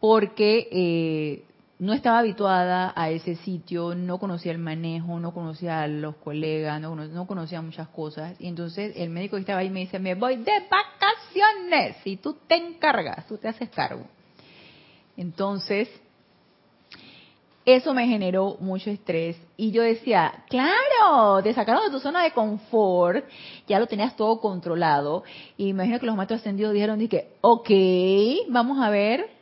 [0.00, 1.44] Porque eh,
[1.78, 6.80] no estaba habituada a ese sitio, no conocía el manejo, no conocía a los colegas,
[6.80, 8.36] no, conocía muchas cosas.
[8.38, 12.36] Y entonces el médico que estaba ahí me dice, me voy de vacaciones y tú
[12.46, 14.06] te encargas, tú te haces cargo.
[15.16, 15.88] Entonces,
[17.66, 19.36] eso me generó mucho estrés.
[19.56, 23.24] Y yo decía, claro, te sacaron de tu zona de confort,
[23.66, 25.24] ya lo tenías todo controlado
[25.56, 27.70] y imagino que los maestros ascendidos dijeron, dije, ok,
[28.48, 29.33] vamos a ver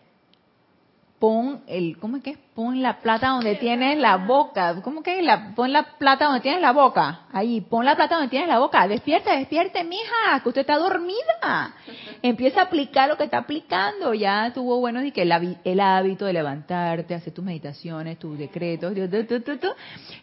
[1.23, 2.37] pon el, ¿cómo es que?
[2.53, 4.83] Pon la plata donde tienes la boca.
[4.83, 7.27] ¿Cómo que la, pon la plata donde tienes la boca?
[7.33, 8.89] Ahí, pon la plata donde tienes la boca.
[8.89, 11.77] Despierte, despierte, mija, que usted está dormida.
[12.23, 14.13] Empieza a aplicar lo que está aplicando.
[14.15, 18.93] Ya tuvo bueno y que el, el hábito de levantarte, hacer tus meditaciones, tus decretos.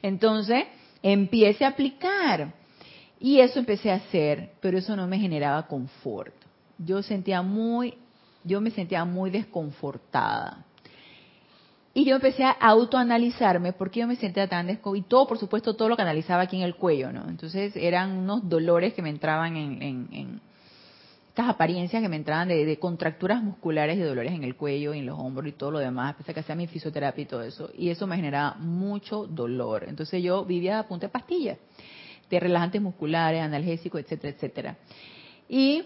[0.01, 0.65] Entonces,
[1.01, 2.51] empiece a aplicar.
[3.21, 6.33] Y eso empecé a hacer, pero eso no me generaba confort.
[6.77, 7.93] Yo sentía muy,
[8.43, 10.65] yo me sentía muy desconfortada
[11.99, 15.75] y yo empecé a autoanalizarme porque yo me sentía tan desco y todo, por supuesto,
[15.75, 17.27] todo lo que analizaba aquí en el cuello, ¿no?
[17.27, 20.39] Entonces eran unos dolores que me entraban en,
[21.27, 25.07] estas apariencias que me entraban de, contracturas musculares y dolores en el cuello y en
[25.07, 27.69] los hombros y todo lo demás, pese a que hacía mi fisioterapia y todo eso.
[27.77, 29.83] Y eso me generaba mucho dolor.
[29.85, 31.57] Entonces yo vivía a punta de pastillas,
[32.29, 34.77] de relajantes musculares, analgésicos, etcétera, etcétera.
[35.49, 35.83] Y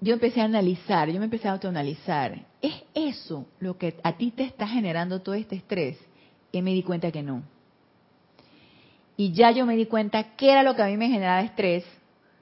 [0.00, 2.46] yo empecé a analizar, yo me empecé a autoanalizar.
[2.62, 5.98] ¿Es eso lo que a ti te está generando todo este estrés?
[6.52, 7.42] Y me di cuenta que no.
[9.16, 11.84] Y ya yo me di cuenta que era lo que a mí me generaba estrés,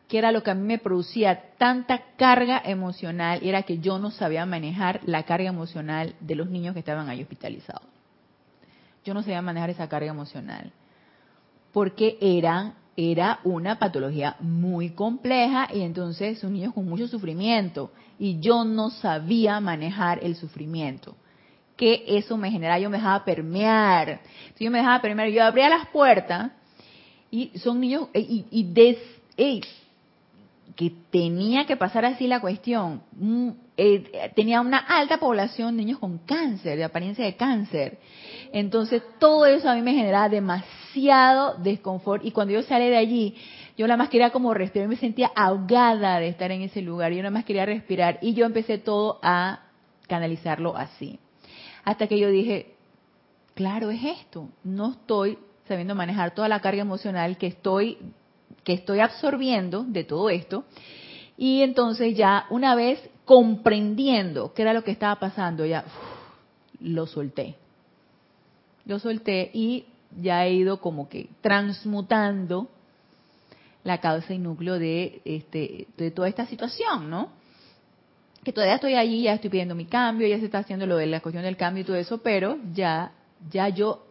[0.08, 3.98] que era lo que a mí me producía tanta carga emocional, y era que yo
[3.98, 7.88] no sabía manejar la carga emocional de los niños que estaban ahí hospitalizados.
[9.04, 10.72] Yo no sabía manejar esa carga emocional,
[11.72, 18.40] porque era era una patología muy compleja y entonces son niños con mucho sufrimiento y
[18.40, 21.14] yo no sabía manejar el sufrimiento.
[21.76, 24.20] Que eso me generaba, yo me dejaba permear.
[24.58, 26.52] yo me dejaba permear, yo abría las puertas
[27.30, 28.96] y son niños eh, y, y des,
[30.74, 33.02] que tenía que pasar así la cuestión.
[33.12, 37.98] Mm, eh, tenía una alta población de niños con cáncer, de apariencia de cáncer.
[38.52, 40.85] Entonces todo eso a mí me generaba demasiado
[41.62, 43.34] desconfort y cuando yo salí de allí,
[43.76, 47.18] yo nada más quería como respirar, me sentía ahogada de estar en ese lugar, yo
[47.18, 49.60] nada más quería respirar y yo empecé todo a
[50.08, 51.18] canalizarlo así.
[51.84, 52.74] Hasta que yo dije,
[53.54, 57.98] claro, es esto, no estoy sabiendo manejar toda la carga emocional que estoy
[58.64, 60.64] que estoy absorbiendo de todo esto.
[61.36, 65.84] Y entonces ya una vez comprendiendo qué era lo que estaba pasando, ya
[66.80, 67.56] lo solté
[68.86, 69.84] lo solté y
[70.20, 72.68] ya he ido como que transmutando
[73.84, 77.30] la causa y núcleo de, este, de toda esta situación, ¿no?
[78.42, 81.06] Que todavía estoy allí, ya estoy pidiendo mi cambio, ya se está haciendo lo de
[81.06, 83.12] la cuestión del cambio y todo eso, pero ya,
[83.50, 84.02] ya yo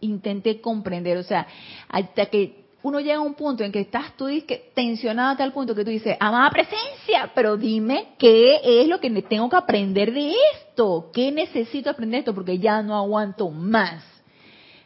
[0.00, 1.46] intenté comprender, o sea,
[1.88, 4.26] hasta que uno llega a un punto en que estás tú
[4.74, 9.10] tensionado a tal punto que tú dices, amada presencia, pero dime qué es lo que
[9.22, 14.04] tengo que aprender de esto, qué necesito aprender de esto, porque ya no aguanto más.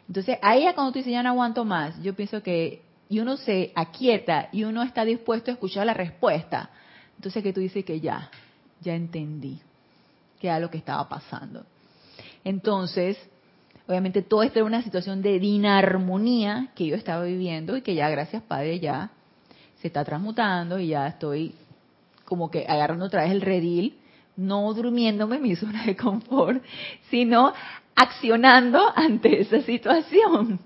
[0.09, 3.37] Entonces, ahí es cuando tú dices, ya no aguanto más, yo pienso que, y uno
[3.37, 6.69] se aquieta y uno está dispuesto a escuchar la respuesta,
[7.15, 8.29] entonces que tú dices que ya,
[8.81, 9.61] ya entendí
[10.41, 11.63] qué era lo que estaba pasando.
[12.43, 13.17] Entonces,
[13.89, 18.07] Obviamente todo esto era una situación de dinarmonía que yo estaba viviendo y que ya
[18.07, 19.09] gracias Padre ya
[19.81, 21.55] se está transmutando y ya estoy
[22.23, 23.97] como que agarrando otra vez el redil,
[24.37, 26.63] no durmiéndome en mi zona de confort,
[27.09, 27.51] sino
[27.99, 30.59] accionando ante esa situación.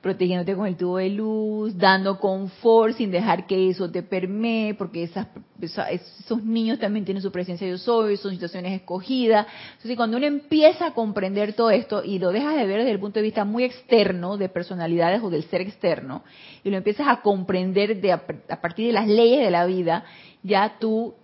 [0.00, 5.04] protegiéndote con el tubo de luz, dando confort sin dejar que eso te permee, porque
[5.04, 5.28] esas,
[5.62, 9.46] esos niños también tienen su presencia yo soy, son situaciones escogidas.
[9.76, 13.00] Entonces, cuando uno empieza a comprender todo esto y lo dejas de ver desde el
[13.00, 16.22] punto de vista muy externo, de personalidades o del ser externo,
[16.62, 20.04] y lo empiezas a comprender de, a partir de las leyes de la vida,
[20.42, 21.14] ya tú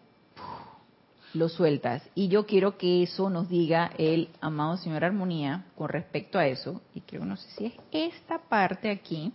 [1.35, 2.03] lo sueltas.
[2.15, 6.81] Y yo quiero que eso nos diga el amado Señor Armonía con respecto a eso.
[6.95, 9.33] Y creo, no sé si es esta parte aquí,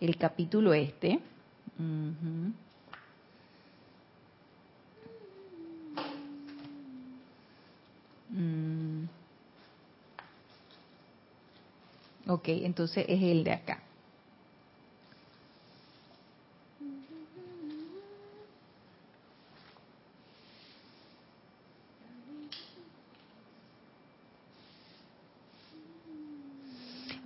[0.00, 1.20] el capítulo este.
[1.78, 2.52] Mm.
[12.26, 13.83] Ok, entonces es el de acá.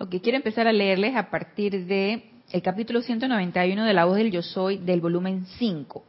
[0.09, 4.31] Que quiero empezar a leerles a partir de el capítulo 191 de La Voz del
[4.31, 6.03] Yo Soy del volumen 5.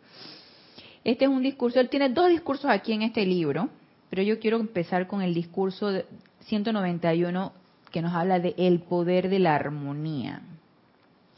[1.03, 3.69] Este es un discurso, él tiene dos discursos aquí en este libro,
[4.09, 6.05] pero yo quiero empezar con el discurso de
[6.45, 7.51] 191
[7.91, 10.41] que nos habla de el poder de la armonía.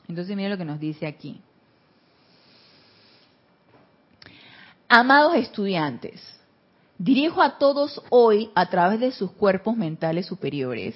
[0.08, 1.40] Entonces mira lo que nos dice aquí.
[4.88, 6.22] Amados estudiantes,
[6.98, 10.96] dirijo a todos hoy a través de sus cuerpos mentales superiores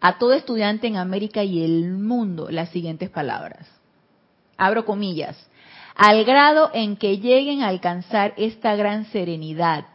[0.00, 3.66] a todo estudiante en América y el mundo las siguientes palabras.
[4.56, 5.36] Abro comillas.
[5.94, 9.86] Al grado en que lleguen a alcanzar esta gran serenidad,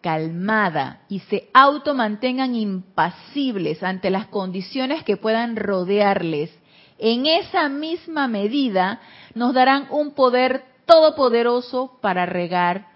[0.00, 6.50] calmada y se auto mantengan impasibles ante las condiciones que puedan rodearles,
[6.98, 9.00] en esa misma medida
[9.34, 12.88] nos darán un poder todopoderoso para regar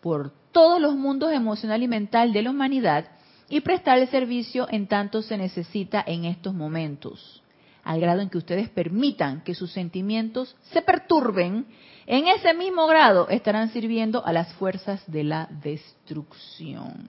[0.00, 3.06] por todos los mundos emocional y mental de la humanidad
[3.48, 7.42] y prestar el servicio en tanto se necesita en estos momentos,
[7.84, 11.66] al grado en que ustedes permitan que sus sentimientos se perturben,
[12.06, 17.08] en ese mismo grado estarán sirviendo a las fuerzas de la destrucción.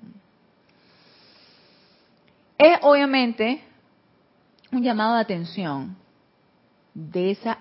[2.57, 3.61] Es obviamente
[4.71, 5.95] un llamado de atención
[6.93, 7.59] de esa,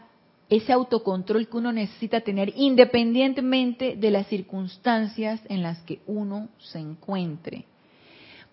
[0.48, 6.78] ese autocontrol que uno necesita tener independientemente de las circunstancias en las que uno se
[6.78, 7.66] encuentre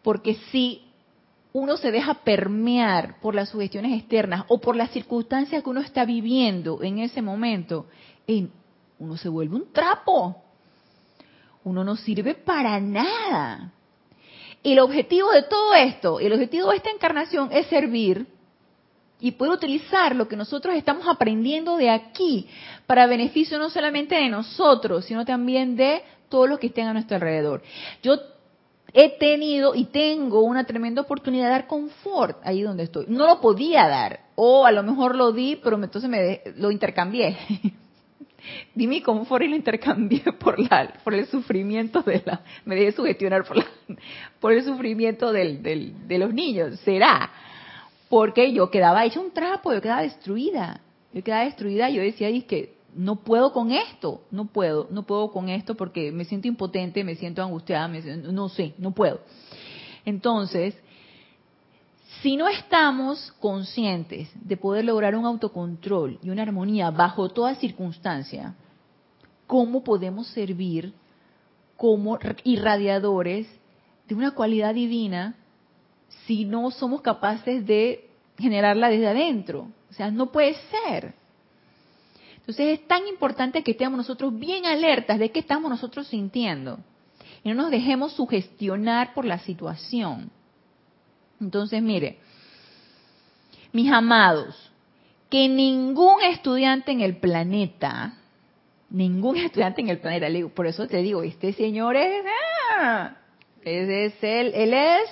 [0.03, 0.83] porque si
[1.53, 6.03] uno se deja permear por las sugestiones externas o por las circunstancias que uno está
[6.03, 7.85] viviendo en ese momento,
[8.99, 10.43] uno se vuelve un trapo.
[11.63, 13.71] Uno no sirve para nada.
[14.63, 18.25] El objetivo de todo esto, el objetivo de esta encarnación es servir
[19.19, 22.47] y poder utilizar lo que nosotros estamos aprendiendo de aquí
[22.87, 27.15] para beneficio no solamente de nosotros, sino también de todos los que estén a nuestro
[27.15, 27.61] alrededor.
[28.01, 28.19] Yo
[28.93, 33.05] he tenido y tengo una tremenda oportunidad de dar confort ahí donde estoy.
[33.07, 37.37] No lo podía dar, o a lo mejor lo di, pero entonces me lo intercambié.
[38.75, 42.91] di mi confort y lo intercambié por la por el sufrimiento de la me dejé
[42.91, 43.65] sugestionar por la,
[44.39, 47.31] por el sufrimiento del, del, de los niños será
[48.09, 50.81] porque yo quedaba hecha un trapo yo quedaba destruida
[51.13, 55.03] yo quedaba destruida y yo decía y que no puedo con esto, no puedo, no
[55.03, 59.19] puedo con esto porque me siento impotente, me siento angustiada, no sé, no puedo.
[60.05, 60.75] Entonces,
[62.21, 68.55] si no estamos conscientes de poder lograr un autocontrol y una armonía bajo toda circunstancia,
[69.47, 70.93] ¿cómo podemos servir
[71.75, 73.47] como irradiadores
[74.07, 75.35] de una cualidad divina
[76.25, 79.67] si no somos capaces de generarla desde adentro?
[79.89, 81.22] O sea, no puede ser.
[82.43, 86.79] Entonces es tan importante que estemos nosotros bien alertas de qué estamos nosotros sintiendo
[87.41, 90.29] y no nos dejemos sugestionar por la situación.
[91.39, 92.19] Entonces, mire,
[93.71, 94.71] mis amados,
[95.29, 98.17] que ningún estudiante en el planeta,
[98.89, 102.25] ningún estudiante en el planeta, por eso te digo, este señor es,
[102.77, 103.15] ah,
[103.63, 105.09] es, él, él es,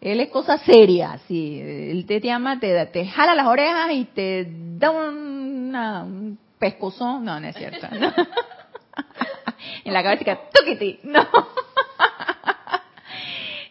[0.00, 4.46] él es cosa seria, sí, él te llama, te, te jala las orejas y te
[4.78, 5.29] da un
[5.74, 7.86] un pescozón, no, no es cierto.
[9.84, 11.00] en la cabeza, ¡tuquiti!
[11.04, 11.26] No.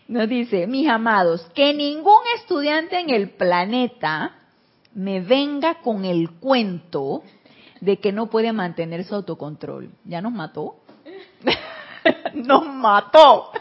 [0.08, 4.32] Nos dice, mis amados, que ningún estudiante en el planeta
[4.94, 7.24] me venga con el cuento
[7.80, 9.92] de que no puede mantener su autocontrol.
[10.06, 10.78] ¿Ya nos mató?
[12.34, 13.52] nos mató.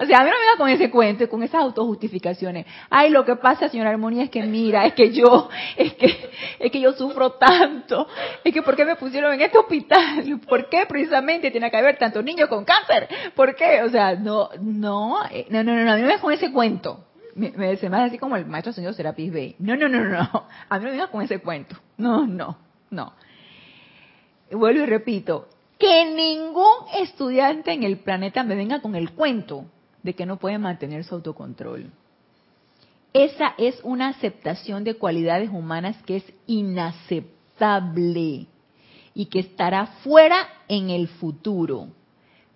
[0.00, 2.66] O sea, a mí no me da con ese cuento, con esas autojustificaciones.
[2.88, 6.70] Ay, lo que pasa, señora Armonía, es que mira, es que yo, es que, es
[6.70, 8.06] que yo sufro tanto.
[8.44, 10.40] Es que ¿por qué me pusieron en este hospital?
[10.48, 13.08] ¿Por qué precisamente tiene que haber tantos niños con cáncer?
[13.34, 13.82] ¿Por qué?
[13.82, 16.52] O sea, no, no, eh, no, no, no, a mí no me da con ese
[16.52, 17.04] cuento.
[17.34, 19.56] me, me, hace así como el maestro señor Serapis Bey.
[19.58, 20.46] No, no, no, no.
[20.68, 21.76] A mí no me vengas con ese cuento.
[21.96, 22.56] No, no,
[22.90, 23.14] no.
[24.50, 29.66] Vuelvo y repito, que ningún estudiante en el planeta me venga con el cuento
[30.02, 31.90] de que no puede mantener su autocontrol.
[33.12, 38.46] Esa es una aceptación de cualidades humanas que es inaceptable
[39.14, 41.88] y que estará fuera en el futuro.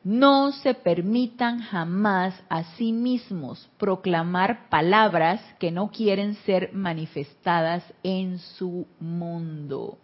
[0.04, 8.38] No se permitan jamás a sí mismos proclamar palabras que no quieren ser manifestadas en
[8.38, 9.98] su mundo.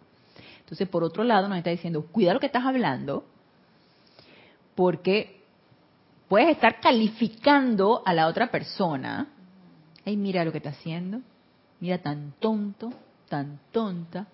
[0.61, 3.25] Entonces, por otro lado, nos está diciendo, cuida lo que estás hablando,
[4.75, 5.38] porque
[6.29, 9.27] puedes estar calificando a la otra persona.
[10.05, 11.19] Ay, mira lo que está haciendo.
[11.81, 12.93] Mira tan tonto,
[13.27, 14.27] tan tonta.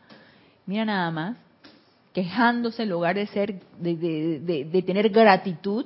[0.67, 1.37] Mira nada más
[2.13, 5.85] quejándose en lugar de ser, de, tener gratitud.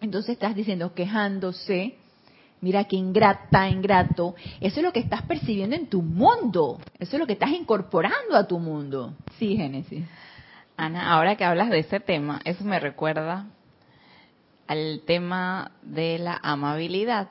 [0.00, 1.96] Entonces estás diciendo quejándose,
[2.60, 4.34] mira qué ingrata, ingrato.
[4.60, 6.78] Eso es lo que estás percibiendo en tu mundo.
[6.98, 9.14] Eso es lo que estás incorporando a tu mundo.
[9.38, 10.04] Sí, Génesis.
[10.76, 13.46] Ana, ahora que hablas de ese tema, eso me recuerda
[14.66, 17.28] al tema de la amabilidad.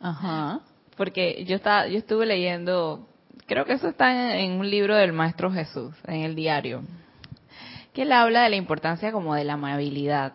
[0.00, 0.60] Ajá.
[0.96, 3.08] Porque yo estaba, yo estuve leyendo,
[3.46, 6.82] creo que eso está en un libro del Maestro Jesús, en el diario
[7.94, 10.34] que él habla de la importancia como de la amabilidad.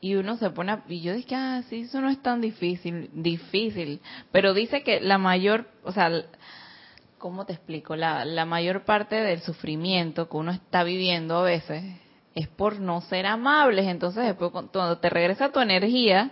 [0.00, 4.00] Y uno se pone, y yo dije, ah, sí, eso no es tan difícil, difícil,
[4.32, 6.10] pero dice que la mayor, o sea,
[7.18, 7.94] ¿cómo te explico?
[7.94, 11.84] La, la mayor parte del sufrimiento que uno está viviendo a veces
[12.36, 16.30] es por no ser amables, entonces después cuando te regresa tu energía,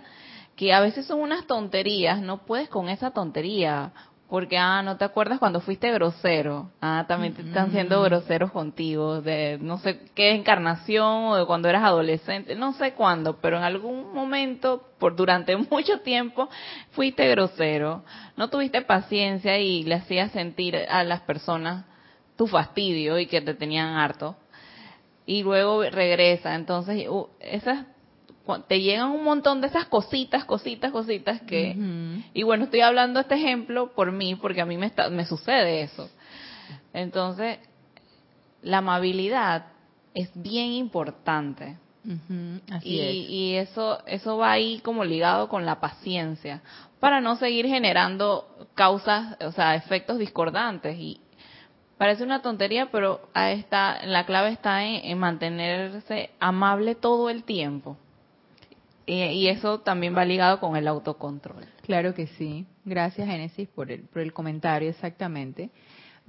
[0.55, 3.91] que a veces son unas tonterías, no puedes con esa tontería,
[4.29, 6.71] porque, ah, no te acuerdas cuando fuiste grosero.
[6.81, 11.69] Ah, también te están siendo groseros contigo, de no sé qué encarnación o de cuando
[11.69, 16.49] eras adolescente, no sé cuándo, pero en algún momento, por durante mucho tiempo,
[16.91, 18.03] fuiste grosero.
[18.37, 21.85] No tuviste paciencia y le hacías sentir a las personas
[22.35, 24.35] tu fastidio y que te tenían harto.
[25.25, 26.55] Y luego regresa.
[26.55, 27.85] Entonces, uh, esas
[28.67, 31.75] te llegan un montón de esas cositas, cositas, cositas que...
[32.33, 36.09] Y bueno, estoy hablando este ejemplo por mí, porque a mí me, me sucede eso.
[36.93, 37.57] Entonces,
[38.61, 39.67] la amabilidad
[40.13, 41.77] es bien importante.
[42.83, 46.61] y, y, eso eso va ahí como ligado con la paciencia
[46.99, 51.19] para no seguir generando causas o sea efectos discordantes y
[51.97, 57.97] parece una tontería pero ahí está la clave está en mantenerse amable todo el tiempo
[59.07, 61.65] y eso también va ligado con el autocontrol.
[61.83, 62.65] Claro que sí.
[62.85, 65.69] Gracias, Génesis, por el, por el comentario, exactamente.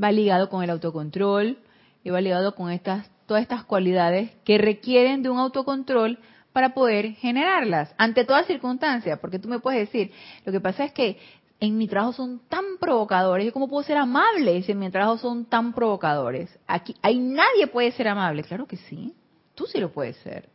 [0.02, 1.58] Va ligado con el autocontrol
[2.04, 6.18] y va ligado con estas, todas estas cualidades que requieren de un autocontrol
[6.52, 9.18] para poder generarlas ante toda circunstancia.
[9.20, 10.12] Porque tú me puedes decir,
[10.44, 11.18] lo que pasa es que
[11.58, 15.18] en mi trabajo son tan provocadores, ¿y cómo puedo ser amable si en mi trabajo
[15.18, 16.50] son tan provocadores?
[16.66, 18.42] Aquí, hay nadie puede ser amable.
[18.42, 19.14] Claro que sí,
[19.54, 20.48] tú sí lo puedes ser.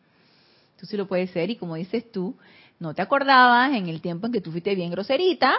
[0.80, 2.36] Tú sí lo puedes ser y como dices tú,
[2.80, 5.54] no te acordabas en el tiempo en que tú fuiste bien groserita.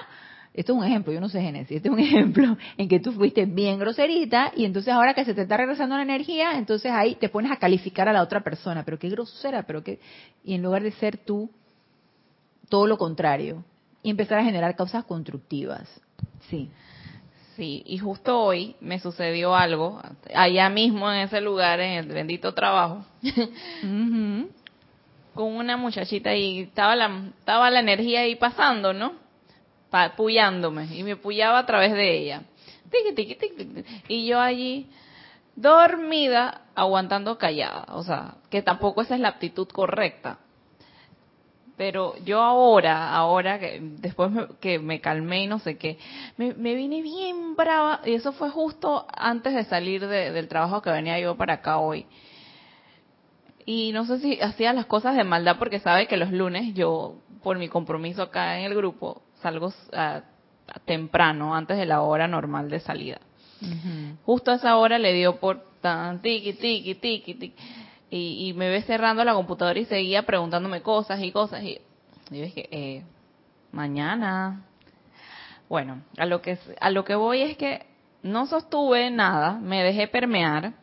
[0.55, 3.13] Esto es un ejemplo, yo no sé Génesis, este es un ejemplo en que tú
[3.13, 7.15] fuiste bien groserita y entonces ahora que se te está regresando la energía, entonces ahí
[7.17, 9.99] te pones a calificar a la otra persona, pero qué grosera, pero qué...
[10.45, 11.51] Y en lugar de ser tú,
[12.69, 13.65] todo lo contrario,
[14.03, 15.89] y empezar a generar causas constructivas.
[16.49, 16.71] Sí.
[17.57, 20.01] Sí, y justo hoy me sucedió algo,
[20.35, 23.05] allá mismo en ese lugar, en el bendito trabajo
[25.35, 29.13] con una muchachita y estaba la, estaba la energía ahí pasando, ¿no?
[29.91, 32.43] Pa, puyándome y me puyaba a través de ella.
[34.09, 34.87] y yo allí
[35.55, 37.85] dormida, aguantando callada.
[37.91, 40.39] O sea, que tampoco esa es la actitud correcta.
[41.83, 44.31] Pero yo ahora, ahora que después
[44.61, 45.99] que me calmé y no sé qué,
[46.37, 51.19] me, vine bien brava y eso fue justo antes de salir del trabajo que venía
[51.19, 52.07] yo para acá hoy
[53.67, 57.17] y no sé si hacía las cosas de maldad porque sabe que los lunes yo,
[57.43, 59.73] por mi compromiso acá en el grupo, salgo
[60.85, 63.21] temprano, antes de la hora normal de salida.
[64.25, 67.57] Justo a esa hora le dio por tan tiki, tiki, tiki, tiki.
[68.15, 71.63] Y, me ve cerrando la computadora y seguía preguntándome cosas y cosas.
[71.63, 71.81] Y,
[72.31, 73.05] y dije, eh,
[73.71, 74.67] mañana.
[75.69, 77.87] Bueno, a lo, que, a lo que voy es que
[78.23, 80.75] no sostuve nada, me dejé permear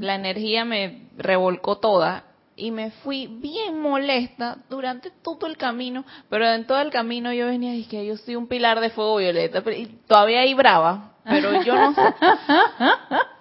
[0.00, 2.24] la energía me revolcó toda
[2.56, 7.46] y me fui bien molesta durante todo el camino, pero en todo el camino yo
[7.46, 11.62] venía y que yo soy un pilar de fuego violeta, y todavía ahí brava, pero
[11.62, 12.02] yo no sé.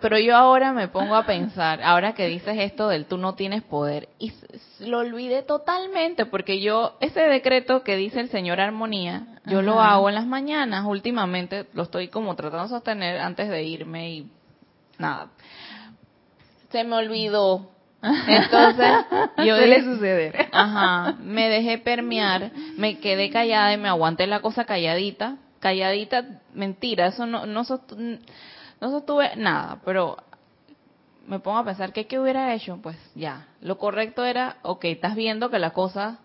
[0.00, 3.62] Pero yo ahora me pongo a pensar, ahora que dices esto del tú no tienes
[3.62, 4.32] poder, y
[4.80, 10.08] lo olvidé totalmente porque yo, ese decreto que dice el señor Armonía, yo lo hago
[10.08, 14.30] en las mañanas, últimamente lo estoy como tratando de sostener antes de irme y
[14.98, 15.28] nada.
[16.70, 17.70] Se me olvidó.
[18.02, 18.88] Entonces,
[19.44, 20.48] yo suele suceder.
[20.52, 26.24] Ajá, me dejé permear, me quedé callada y me aguanté la cosa calladita, calladita,
[26.54, 27.64] mentira, eso no no,
[28.80, 30.16] no sostuve nada, pero
[31.26, 35.14] me pongo a pensar que qué hubiera hecho, pues ya, lo correcto era, ok, estás
[35.14, 36.20] viendo que la cosa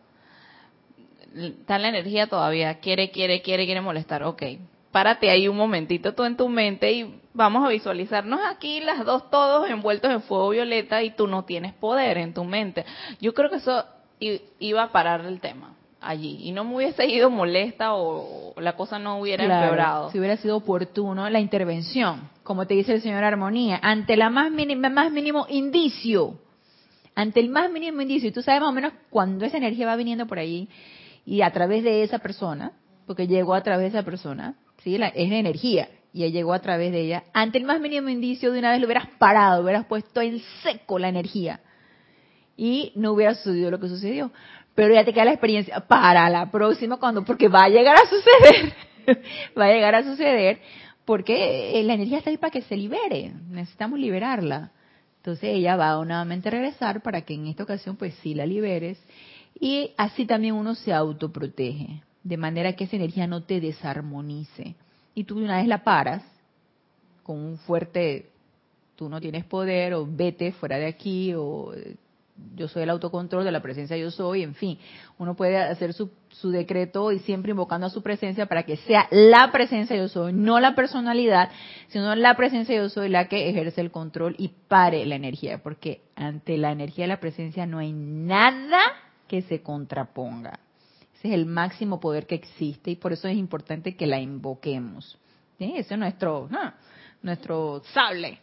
[1.36, 4.44] está en la energía todavía, quiere, quiere, quiere, quiere molestar, ok,
[4.92, 9.30] párate ahí un momentito tú en tu mente y vamos a visualizarnos aquí las dos
[9.30, 12.86] todos envueltos en fuego violeta y tú no tienes poder en tu mente.
[13.20, 13.84] Yo creo que eso
[14.60, 19.00] iba a parar el tema allí y no me hubiese ido molesta o la cosa
[19.00, 20.12] no hubiera empeorado.
[20.12, 24.52] Si hubiera sido oportuno la intervención, como te dice el señor Armonía, ante la más
[24.52, 26.40] mínima, más mínimo indicio,
[27.16, 29.96] ante el más mínimo indicio, y tú sabes más o menos cuando esa energía va
[29.96, 30.70] viniendo por ahí
[31.26, 32.74] y a través de esa persona,
[33.08, 36.92] porque llegó a través de esa persona, sí, la, es energía y llegó a través
[36.92, 40.22] de ella, ante el más mínimo indicio de una vez lo hubieras parado, hubieras puesto
[40.22, 41.62] en seco la energía
[42.56, 44.32] y no hubiera sucedido lo que sucedió.
[44.76, 48.10] Pero ya te queda la experiencia para la próxima cuando, porque va a llegar a
[48.10, 48.74] suceder,
[49.60, 50.60] va a llegar a suceder,
[51.06, 54.72] porque la energía está ahí para que se libere, necesitamos liberarla.
[55.18, 58.98] Entonces ella va a nuevamente regresar para que en esta ocasión pues sí la liberes
[59.60, 64.76] y así también uno se autoprotege, de manera que esa energía no te desarmonice.
[65.16, 66.24] Y tú una vez la paras
[67.24, 68.30] con un fuerte,
[68.96, 71.74] tú no tienes poder o vete fuera de aquí o
[72.56, 74.78] yo soy el autocontrol de la presencia yo soy, en fin,
[75.18, 79.08] uno puede hacer su, su, decreto y siempre invocando a su presencia para que sea
[79.12, 81.50] la presencia yo soy, no la personalidad,
[81.88, 86.02] sino la presencia yo soy la que ejerce el control y pare la energía, porque
[86.16, 88.80] ante la energía de la presencia no hay nada
[89.28, 90.60] que se contraponga.
[91.16, 95.18] Ese es el máximo poder que existe y por eso es importante que la invoquemos.
[95.60, 96.50] Ese es nuestro,
[97.22, 98.40] nuestro sable.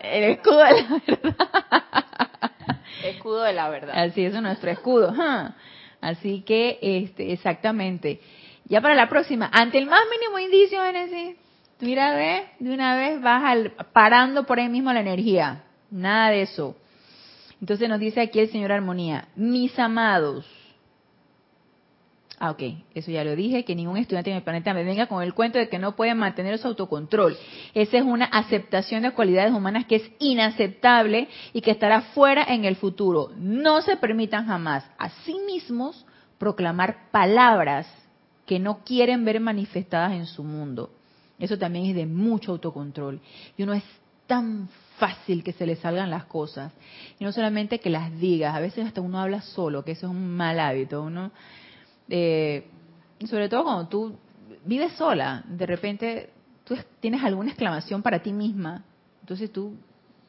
[0.00, 1.36] El escudo de la verdad.
[3.04, 3.98] Escudo de la verdad.
[3.98, 5.14] Así es nuestro escudo.
[6.00, 8.20] Así que, este, exactamente.
[8.64, 11.36] Ya para la próxima, ante el más mínimo indicio, Genesis,
[11.80, 15.64] mira, ve, de una vez vas al, parando por ahí mismo la energía.
[15.90, 16.76] Nada de eso.
[17.60, 20.46] Entonces nos dice aquí el Señor Armonía, mis amados,
[22.38, 22.62] Ah, ok,
[22.94, 25.58] eso ya lo dije, que ningún estudiante en el planeta me venga con el cuento
[25.58, 27.34] de que no puede mantener su autocontrol.
[27.72, 32.66] Esa es una aceptación de cualidades humanas que es inaceptable y que estará fuera en
[32.66, 33.30] el futuro.
[33.38, 36.04] No se permitan jamás a sí mismos
[36.36, 37.88] proclamar palabras
[38.44, 40.90] que no quieren ver manifestadas en su mundo.
[41.38, 43.18] Eso también es de mucho autocontrol.
[43.56, 43.84] Y uno es
[44.26, 44.68] tan
[44.98, 46.72] fácil que se le salgan las cosas.
[47.18, 50.12] Y no solamente que las digas, a veces hasta uno habla solo, que eso es
[50.12, 51.02] un mal hábito.
[51.02, 51.32] Uno
[52.08, 52.68] eh,
[53.26, 54.16] sobre todo cuando tú
[54.64, 56.30] vives sola, de repente
[56.64, 58.84] tú tienes alguna exclamación para ti misma,
[59.20, 59.74] entonces tú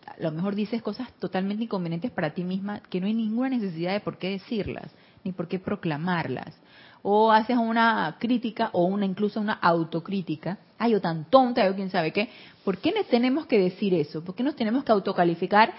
[0.06, 3.94] a lo mejor dices cosas totalmente inconvenientes para ti misma que no hay ninguna necesidad
[3.94, 4.92] de por qué decirlas,
[5.24, 6.58] ni por qué proclamarlas.
[7.04, 10.58] O haces una crítica o una incluso una autocrítica.
[10.78, 12.30] Ay, yo tan tonta, yo quién sabe qué.
[12.64, 14.24] ¿Por qué tenemos que decir eso?
[14.24, 15.74] ¿Por qué nos tenemos que autocalificar?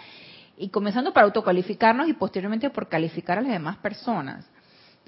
[0.57, 4.49] Y comenzando por autocalificarnos y posteriormente por calificar a las demás personas.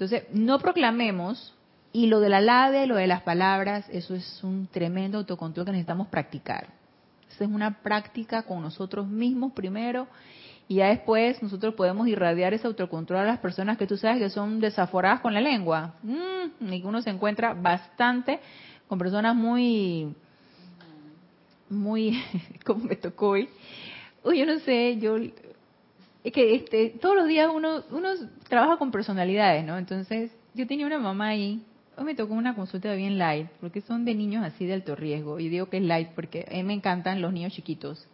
[0.01, 1.53] Entonces, no proclamemos,
[1.93, 5.73] y lo de la labia lo de las palabras, eso es un tremendo autocontrol que
[5.73, 6.69] necesitamos practicar.
[7.29, 10.07] Esa es una práctica con nosotros mismos primero,
[10.67, 14.31] y ya después nosotros podemos irradiar ese autocontrol a las personas que tú sabes que
[14.31, 15.93] son desaforadas con la lengua.
[16.01, 18.39] Mm, y uno se encuentra bastante
[18.87, 20.15] con personas muy,
[21.69, 22.19] muy,
[22.65, 23.49] como me tocó hoy.
[24.23, 25.19] Uy, yo no sé, yo
[26.23, 28.09] es que este, todos los días uno, uno
[28.47, 29.77] trabaja con personalidades, ¿no?
[29.77, 31.63] Entonces, yo tenía una mamá ahí,
[31.97, 35.39] hoy me tocó una consulta bien light, porque son de niños así de alto riesgo,
[35.39, 38.07] y digo que es light porque a mí me encantan los niños chiquitos.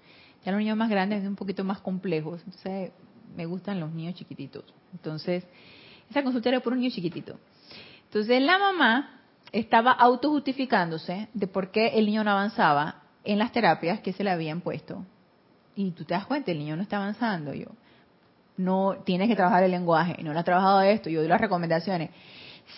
[0.45, 2.91] Ya los niños más grandes son un poquito más complejos, entonces
[3.35, 4.63] me gustan los niños chiquititos.
[4.93, 5.45] Entonces,
[6.09, 7.37] esa consulta era por un niño chiquitito.
[8.05, 13.99] Entonces, la mamá estaba autojustificándose de por qué el niño no avanzaba en las terapias
[13.99, 15.05] que se le habían puesto.
[15.75, 17.53] Y tú te das cuenta, el niño no está avanzando.
[17.53, 17.67] Yo,
[18.57, 22.09] no tienes que trabajar el lenguaje, no lo has trabajado esto, yo doy las recomendaciones.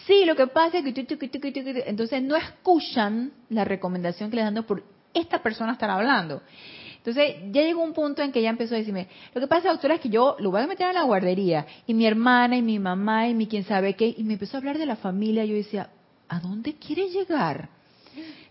[0.06, 4.84] Sí, lo que pasa es que entonces no escuchan la recomendación que les dando por
[5.14, 6.42] esta persona estar hablando.
[6.98, 9.96] Entonces ya llegó un punto en que ella empezó a decirme, lo que pasa, doctora,
[9.96, 12.78] es que yo lo voy a meter en la guardería, y mi hermana, y mi
[12.78, 15.50] mamá, y mi quién sabe qué, y me empezó a hablar de la familia, y
[15.50, 15.90] yo decía,
[16.28, 17.70] ¿a dónde quiere llegar?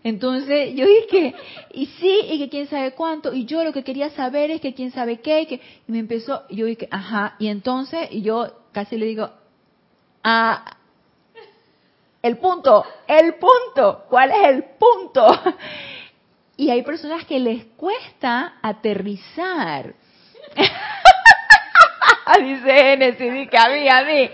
[0.03, 1.35] Entonces yo dije,
[1.73, 4.73] y sí, y que quién sabe cuánto, y yo lo que quería saber es que
[4.73, 8.47] quién sabe qué, que, y me empezó, y yo dije, ajá, y entonces, y yo
[8.71, 9.29] casi le digo,
[10.23, 10.77] ah,
[12.21, 15.27] el punto, el punto, ¿cuál es el punto?
[16.57, 19.95] Y hay personas que les cuesta aterrizar.
[22.41, 24.29] Dice Génesis, que a mí, a mí.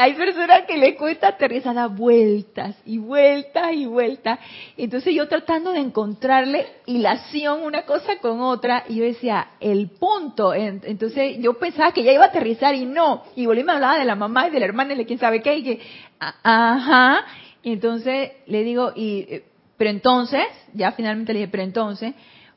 [0.00, 4.38] Hay personas que les cuesta aterrizar, da vueltas y vueltas y vueltas.
[4.76, 10.54] Entonces yo tratando de encontrarle hilación una cosa con otra, y yo decía, el punto.
[10.54, 13.24] Entonces yo pensaba que ya iba a aterrizar y no.
[13.34, 15.42] Y volví me hablaba de la mamá y de la hermana y de quién sabe
[15.42, 15.80] qué, y que,
[16.20, 17.24] ajá.
[17.64, 19.44] Y entonces le digo, y, eh,
[19.76, 20.44] pero entonces,
[20.74, 22.14] ya finalmente le dije, pero entonces,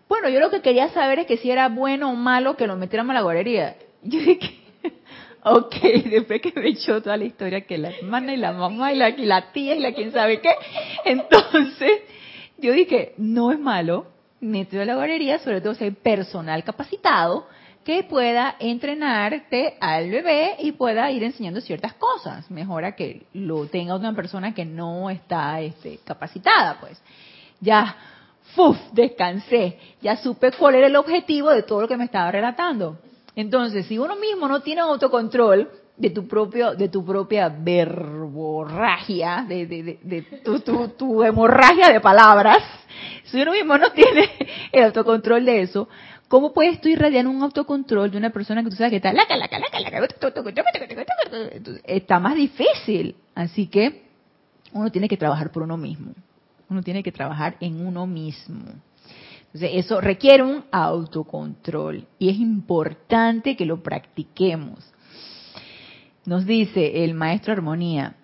[0.08, 2.76] bueno, yo lo que quería saber es que si era bueno o malo que lo
[2.76, 3.78] metiéramos a la guardería.
[4.04, 4.61] Yo dije,
[5.44, 5.76] Ok,
[6.10, 9.10] después que me echó toda la historia que la hermana y la mamá y la,
[9.10, 10.54] la tía y la quién sabe qué,
[11.06, 12.02] entonces
[12.58, 14.06] yo dije, no es malo,
[14.40, 17.48] meto a la guardería, sobre todo si hay personal capacitado
[17.84, 22.50] que pueda entrenarte al bebé y pueda ir enseñando ciertas cosas.
[22.52, 27.02] Mejora que lo tenga una persona que no está este, capacitada, pues.
[27.60, 27.96] Ya,
[28.56, 28.78] ¡fuf!
[28.92, 29.80] Descansé.
[30.02, 33.00] Ya supe cuál era el objetivo de todo lo que me estaba relatando.
[33.36, 40.26] Entonces, si uno mismo no tiene autocontrol de tu propio, de tu propia verborragia, de,
[40.44, 42.60] tu, tu, tu, hemorragia de palabras,
[43.26, 44.30] si uno mismo no tiene
[44.72, 45.88] el autocontrol de eso,
[46.28, 49.38] ¿cómo puedes tú irradiar un autocontrol de una persona que tú sabes que está laca,
[49.38, 50.08] laca, laca,
[51.86, 53.16] está más difícil?
[53.36, 54.04] Así que
[54.74, 56.14] uno tiene que trabajar por uno mismo.
[56.70, 58.64] Uno tiene que trabajar en uno mismo.
[59.54, 64.80] Entonces, eso requiere un autocontrol y es importante que lo practiquemos.
[66.26, 68.16] Nos dice el maestro Armonía,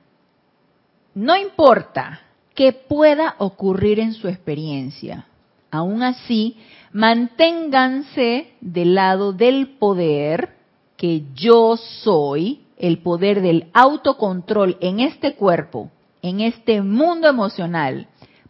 [1.13, 2.21] no importa
[2.55, 5.27] qué pueda ocurrir en su experiencia,
[5.69, 6.57] aún así,
[6.93, 10.55] manténganse del lado del poder
[10.95, 18.07] que yo soy, el poder del autocontrol en este cuerpo, en este mundo emocional,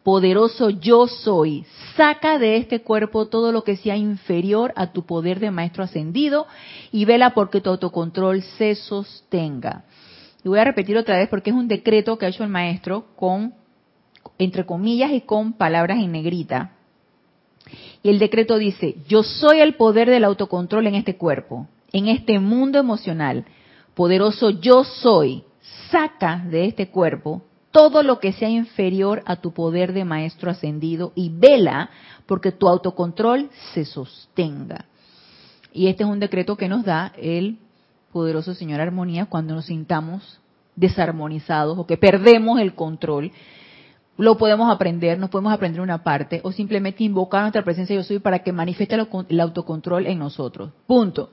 [0.07, 1.65] poderoso yo soy,
[1.97, 6.47] saca de este cuerpo todo lo que sea inferior a tu poder de maestro ascendido
[6.93, 9.83] y vela porque tu autocontrol se sostenga.
[10.45, 13.07] Y voy a repetir otra vez porque es un decreto que ha hecho el maestro
[13.17, 13.53] con,
[14.37, 16.71] entre comillas y con palabras en negrita.
[18.01, 22.39] Y el decreto dice, yo soy el poder del autocontrol en este cuerpo, en este
[22.39, 23.43] mundo emocional.
[23.93, 25.43] Poderoso yo soy,
[25.91, 27.41] saca de este cuerpo
[27.71, 31.89] todo lo que sea inferior a tu poder de maestro ascendido y vela
[32.25, 34.85] porque tu autocontrol se sostenga.
[35.73, 37.59] Y este es un decreto que nos da el
[38.11, 40.39] poderoso Señor Armonía cuando nos sintamos
[40.75, 43.31] desarmonizados o que perdemos el control.
[44.17, 48.19] Lo podemos aprender, nos podemos aprender una parte o simplemente invocar nuestra presencia yo soy
[48.19, 48.95] para que manifieste
[49.29, 50.71] el autocontrol en nosotros.
[50.87, 51.29] Punto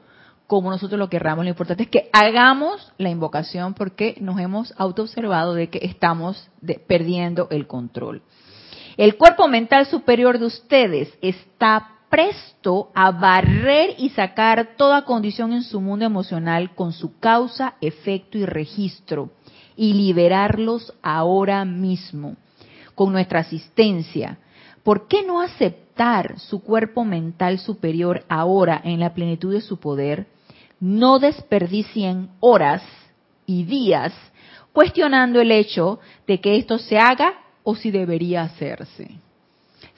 [0.46, 1.44] como nosotros lo querramos.
[1.44, 6.48] Lo importante es que hagamos la invocación porque nos hemos autoobservado de que estamos
[6.86, 8.22] perdiendo el control.
[8.96, 15.64] El cuerpo mental superior de ustedes está presto a barrer y sacar toda condición en
[15.64, 19.30] su mundo emocional con su causa, efecto y registro
[19.76, 22.36] y liberarlos ahora mismo
[22.94, 24.38] con nuestra asistencia.
[24.84, 30.28] ¿Por qué no aceptar su cuerpo mental superior ahora en la plenitud de su poder?
[30.80, 32.82] No desperdicien horas
[33.46, 34.12] y días
[34.72, 39.08] cuestionando el hecho de que esto se haga o si debería hacerse.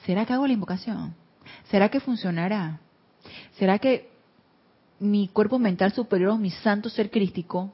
[0.05, 1.15] ¿Será que hago la invocación?
[1.71, 2.79] ¿Será que funcionará?
[3.59, 4.11] ¿Será que
[5.01, 7.73] mi cuerpo mental superior, mi santo ser crístico,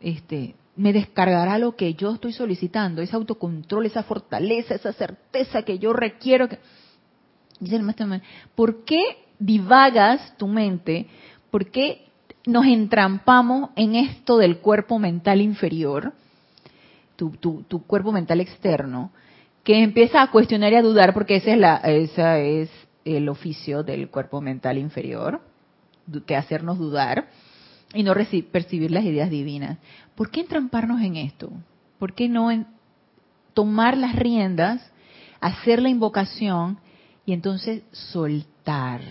[0.00, 5.78] este, me descargará lo que yo estoy solicitando, ese autocontrol, esa fortaleza, esa certeza que
[5.78, 6.48] yo requiero?
[6.48, 6.58] Que...
[8.54, 9.00] ¿por qué
[9.38, 11.06] divagas tu mente?
[11.50, 12.09] ¿Por qué
[12.46, 16.12] nos entrampamos en esto del cuerpo mental inferior,
[17.16, 19.10] tu, tu, cuerpo mental externo,
[19.62, 22.70] que empieza a cuestionar y a dudar, porque esa es, la, esa es
[23.04, 25.42] el oficio del cuerpo mental inferior,
[26.26, 27.28] que hacernos dudar
[27.92, 28.14] y no
[28.50, 29.78] percibir las ideas divinas.
[30.14, 31.50] ¿Por qué entramparnos en esto?
[31.98, 32.48] ¿Por qué no
[33.52, 34.80] tomar las riendas,
[35.40, 36.78] hacer la invocación
[37.26, 39.02] y entonces soltar?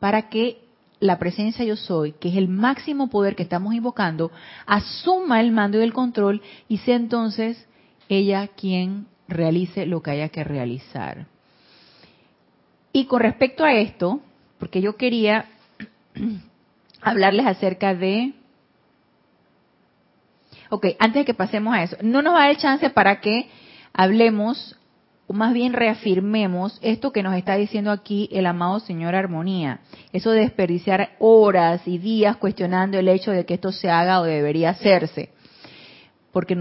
[0.00, 0.69] Para que
[1.00, 4.30] la presencia yo soy, que es el máximo poder que estamos invocando,
[4.66, 7.66] asuma el mando y el control y sea entonces
[8.08, 11.26] ella quien realice lo que haya que realizar.
[12.92, 14.20] Y con respecto a esto,
[14.58, 15.46] porque yo quería
[17.00, 18.34] hablarles acerca de...
[20.68, 23.48] Ok, antes de que pasemos a eso, no nos va a dar chance para que
[23.92, 24.76] hablemos,
[25.30, 29.78] o más bien reafirmemos esto que nos está diciendo aquí el amado Señor Armonía.
[30.12, 34.24] Eso de desperdiciar horas y días cuestionando el hecho de que esto se haga o
[34.24, 35.30] debería hacerse.
[36.32, 36.54] Porque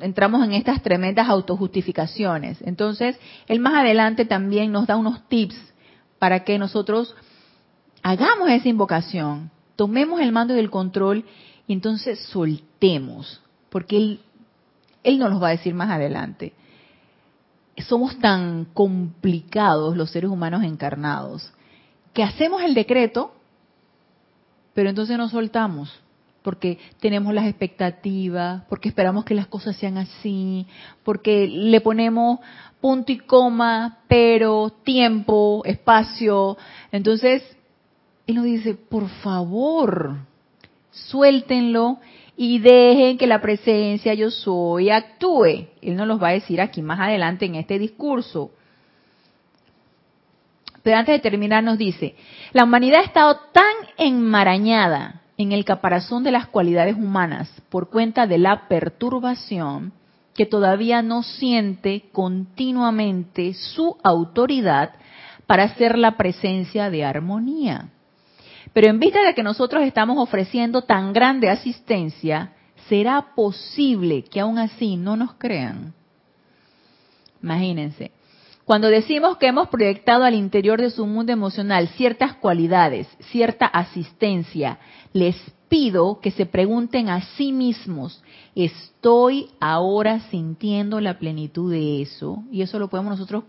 [0.00, 2.60] entramos en estas tremendas autojustificaciones.
[2.62, 3.16] Entonces,
[3.46, 5.72] él más adelante también nos da unos tips
[6.18, 7.14] para que nosotros
[8.02, 11.24] hagamos esa invocación, tomemos el mando y el control
[11.68, 14.20] y entonces soltemos, porque él,
[15.04, 16.54] él nos lo va a decir más adelante.
[17.78, 21.52] Somos tan complicados los seres humanos encarnados
[22.16, 23.34] que hacemos el decreto,
[24.72, 25.92] pero entonces nos soltamos,
[26.40, 30.66] porque tenemos las expectativas, porque esperamos que las cosas sean así,
[31.04, 32.40] porque le ponemos
[32.80, 36.56] punto y coma, pero, tiempo, espacio.
[36.90, 37.42] Entonces,
[38.26, 40.16] él nos dice, por favor,
[40.90, 41.98] suéltenlo
[42.36, 45.68] y dejen que la presencia yo soy actúe.
[45.80, 48.50] Él nos los va a decir aquí más adelante en este discurso.
[50.82, 52.14] Pero antes de terminar nos dice,
[52.52, 58.26] la humanidad ha estado tan enmarañada en el caparazón de las cualidades humanas por cuenta
[58.26, 59.92] de la perturbación
[60.34, 64.92] que todavía no siente continuamente su autoridad
[65.46, 67.88] para ser la presencia de armonía.
[68.76, 72.52] Pero en vista de que nosotros estamos ofreciendo tan grande asistencia,
[72.90, 75.94] ¿será posible que aún así no nos crean?
[77.42, 78.10] Imagínense.
[78.66, 84.78] Cuando decimos que hemos proyectado al interior de su mundo emocional ciertas cualidades, cierta asistencia,
[85.14, 85.36] les
[85.70, 88.22] pido que se pregunten a sí mismos,
[88.54, 92.44] ¿estoy ahora sintiendo la plenitud de eso?
[92.52, 93.44] Y eso lo podemos nosotros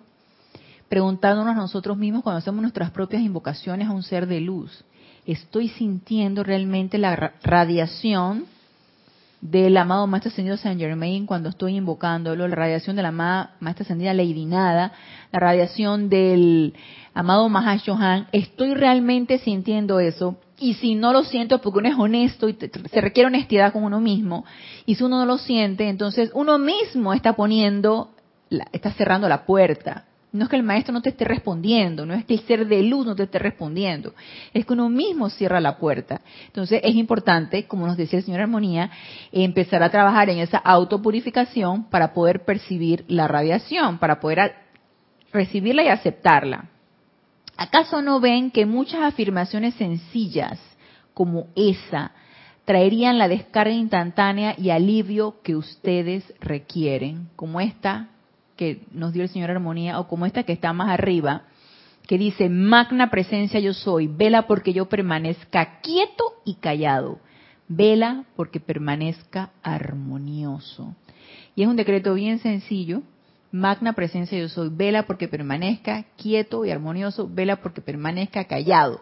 [0.88, 4.86] preguntándonos a nosotros mismos cuando hacemos nuestras propias invocaciones a un ser de luz
[5.28, 8.45] estoy sintiendo realmente la radiación
[9.41, 13.84] del amado Maestro Ascendido Saint Germain cuando estoy invocándolo, la radiación de la amada Maestra
[13.84, 14.93] Ascendida Lady Nada,
[15.32, 16.73] la radiación del
[17.13, 20.38] amado Mahashohan, estoy realmente sintiendo eso.
[20.59, 22.57] Y si no lo siento, porque uno es honesto y
[22.91, 24.43] se requiere honestidad con uno mismo,
[24.88, 28.09] y si uno no lo siente, entonces uno mismo está poniendo,
[28.71, 30.05] está cerrando la puerta.
[30.32, 32.84] No es que el maestro no te esté respondiendo, no es que el ser de
[32.84, 34.13] luz no te esté respondiendo,
[34.53, 36.21] es que uno mismo cierra la puerta.
[36.47, 38.91] Entonces es importante, como nos decía el señor Armonía,
[39.32, 44.53] empezar a trabajar en esa autopurificación para poder percibir la radiación, para poder
[45.32, 46.65] recibirla y aceptarla.
[47.55, 50.59] ¿Acaso no ven que muchas afirmaciones sencillas
[51.13, 52.11] como esa
[52.65, 57.30] traerían la descarga instantánea y alivio que ustedes requieren?
[57.36, 58.09] Como esta
[58.57, 61.43] que nos dio el Señor Armonía, o como esta que está más arriba,
[62.07, 67.19] que dice, magna presencia yo soy, vela porque yo permanezca quieto y callado,
[67.67, 70.95] vela porque permanezca armonioso.
[71.55, 73.03] Y es un decreto bien sencillo,
[73.51, 79.01] magna presencia yo soy, vela porque permanezca quieto y armonioso, vela porque permanezca callado.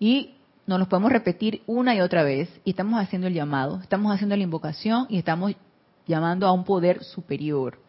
[0.00, 0.34] Y
[0.66, 4.36] nos lo podemos repetir una y otra vez, y estamos haciendo el llamado, estamos haciendo
[4.36, 5.54] la invocación y estamos
[6.06, 7.83] llamando a un poder superior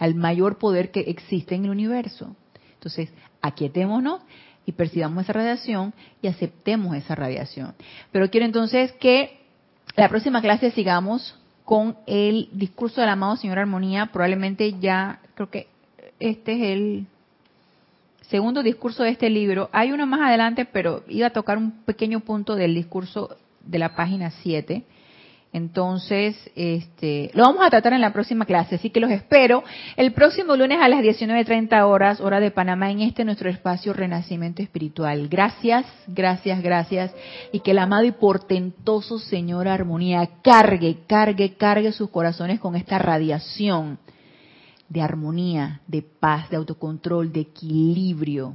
[0.00, 2.34] al mayor poder que existe en el universo.
[2.74, 3.10] Entonces,
[3.42, 4.22] aquietémonos
[4.66, 5.92] y percibamos esa radiación
[6.22, 7.74] y aceptemos esa radiación.
[8.10, 9.38] Pero quiero entonces que
[9.96, 14.06] la próxima clase sigamos con el discurso del amado Señor Armonía.
[14.06, 15.68] Probablemente ya, creo que
[16.18, 17.06] este es el
[18.22, 19.68] segundo discurso de este libro.
[19.70, 23.94] Hay uno más adelante, pero iba a tocar un pequeño punto del discurso de la
[23.94, 24.82] página 7
[25.52, 29.64] entonces, este, lo vamos a tratar en la próxima clase, así que los espero
[29.96, 34.62] el próximo lunes a las 19.30 horas, hora de Panamá, en este nuestro espacio Renacimiento
[34.62, 35.28] Espiritual.
[35.28, 37.12] Gracias, gracias, gracias,
[37.50, 42.98] y que el amado y portentoso Señor Armonía cargue, cargue, cargue sus corazones con esta
[42.98, 43.98] radiación
[44.88, 48.54] de armonía, de paz, de autocontrol, de equilibrio,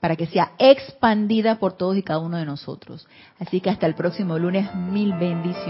[0.00, 3.06] para que sea expandida por todos y cada uno de nosotros.
[3.38, 5.62] Así que hasta el próximo lunes, mil bendiciones.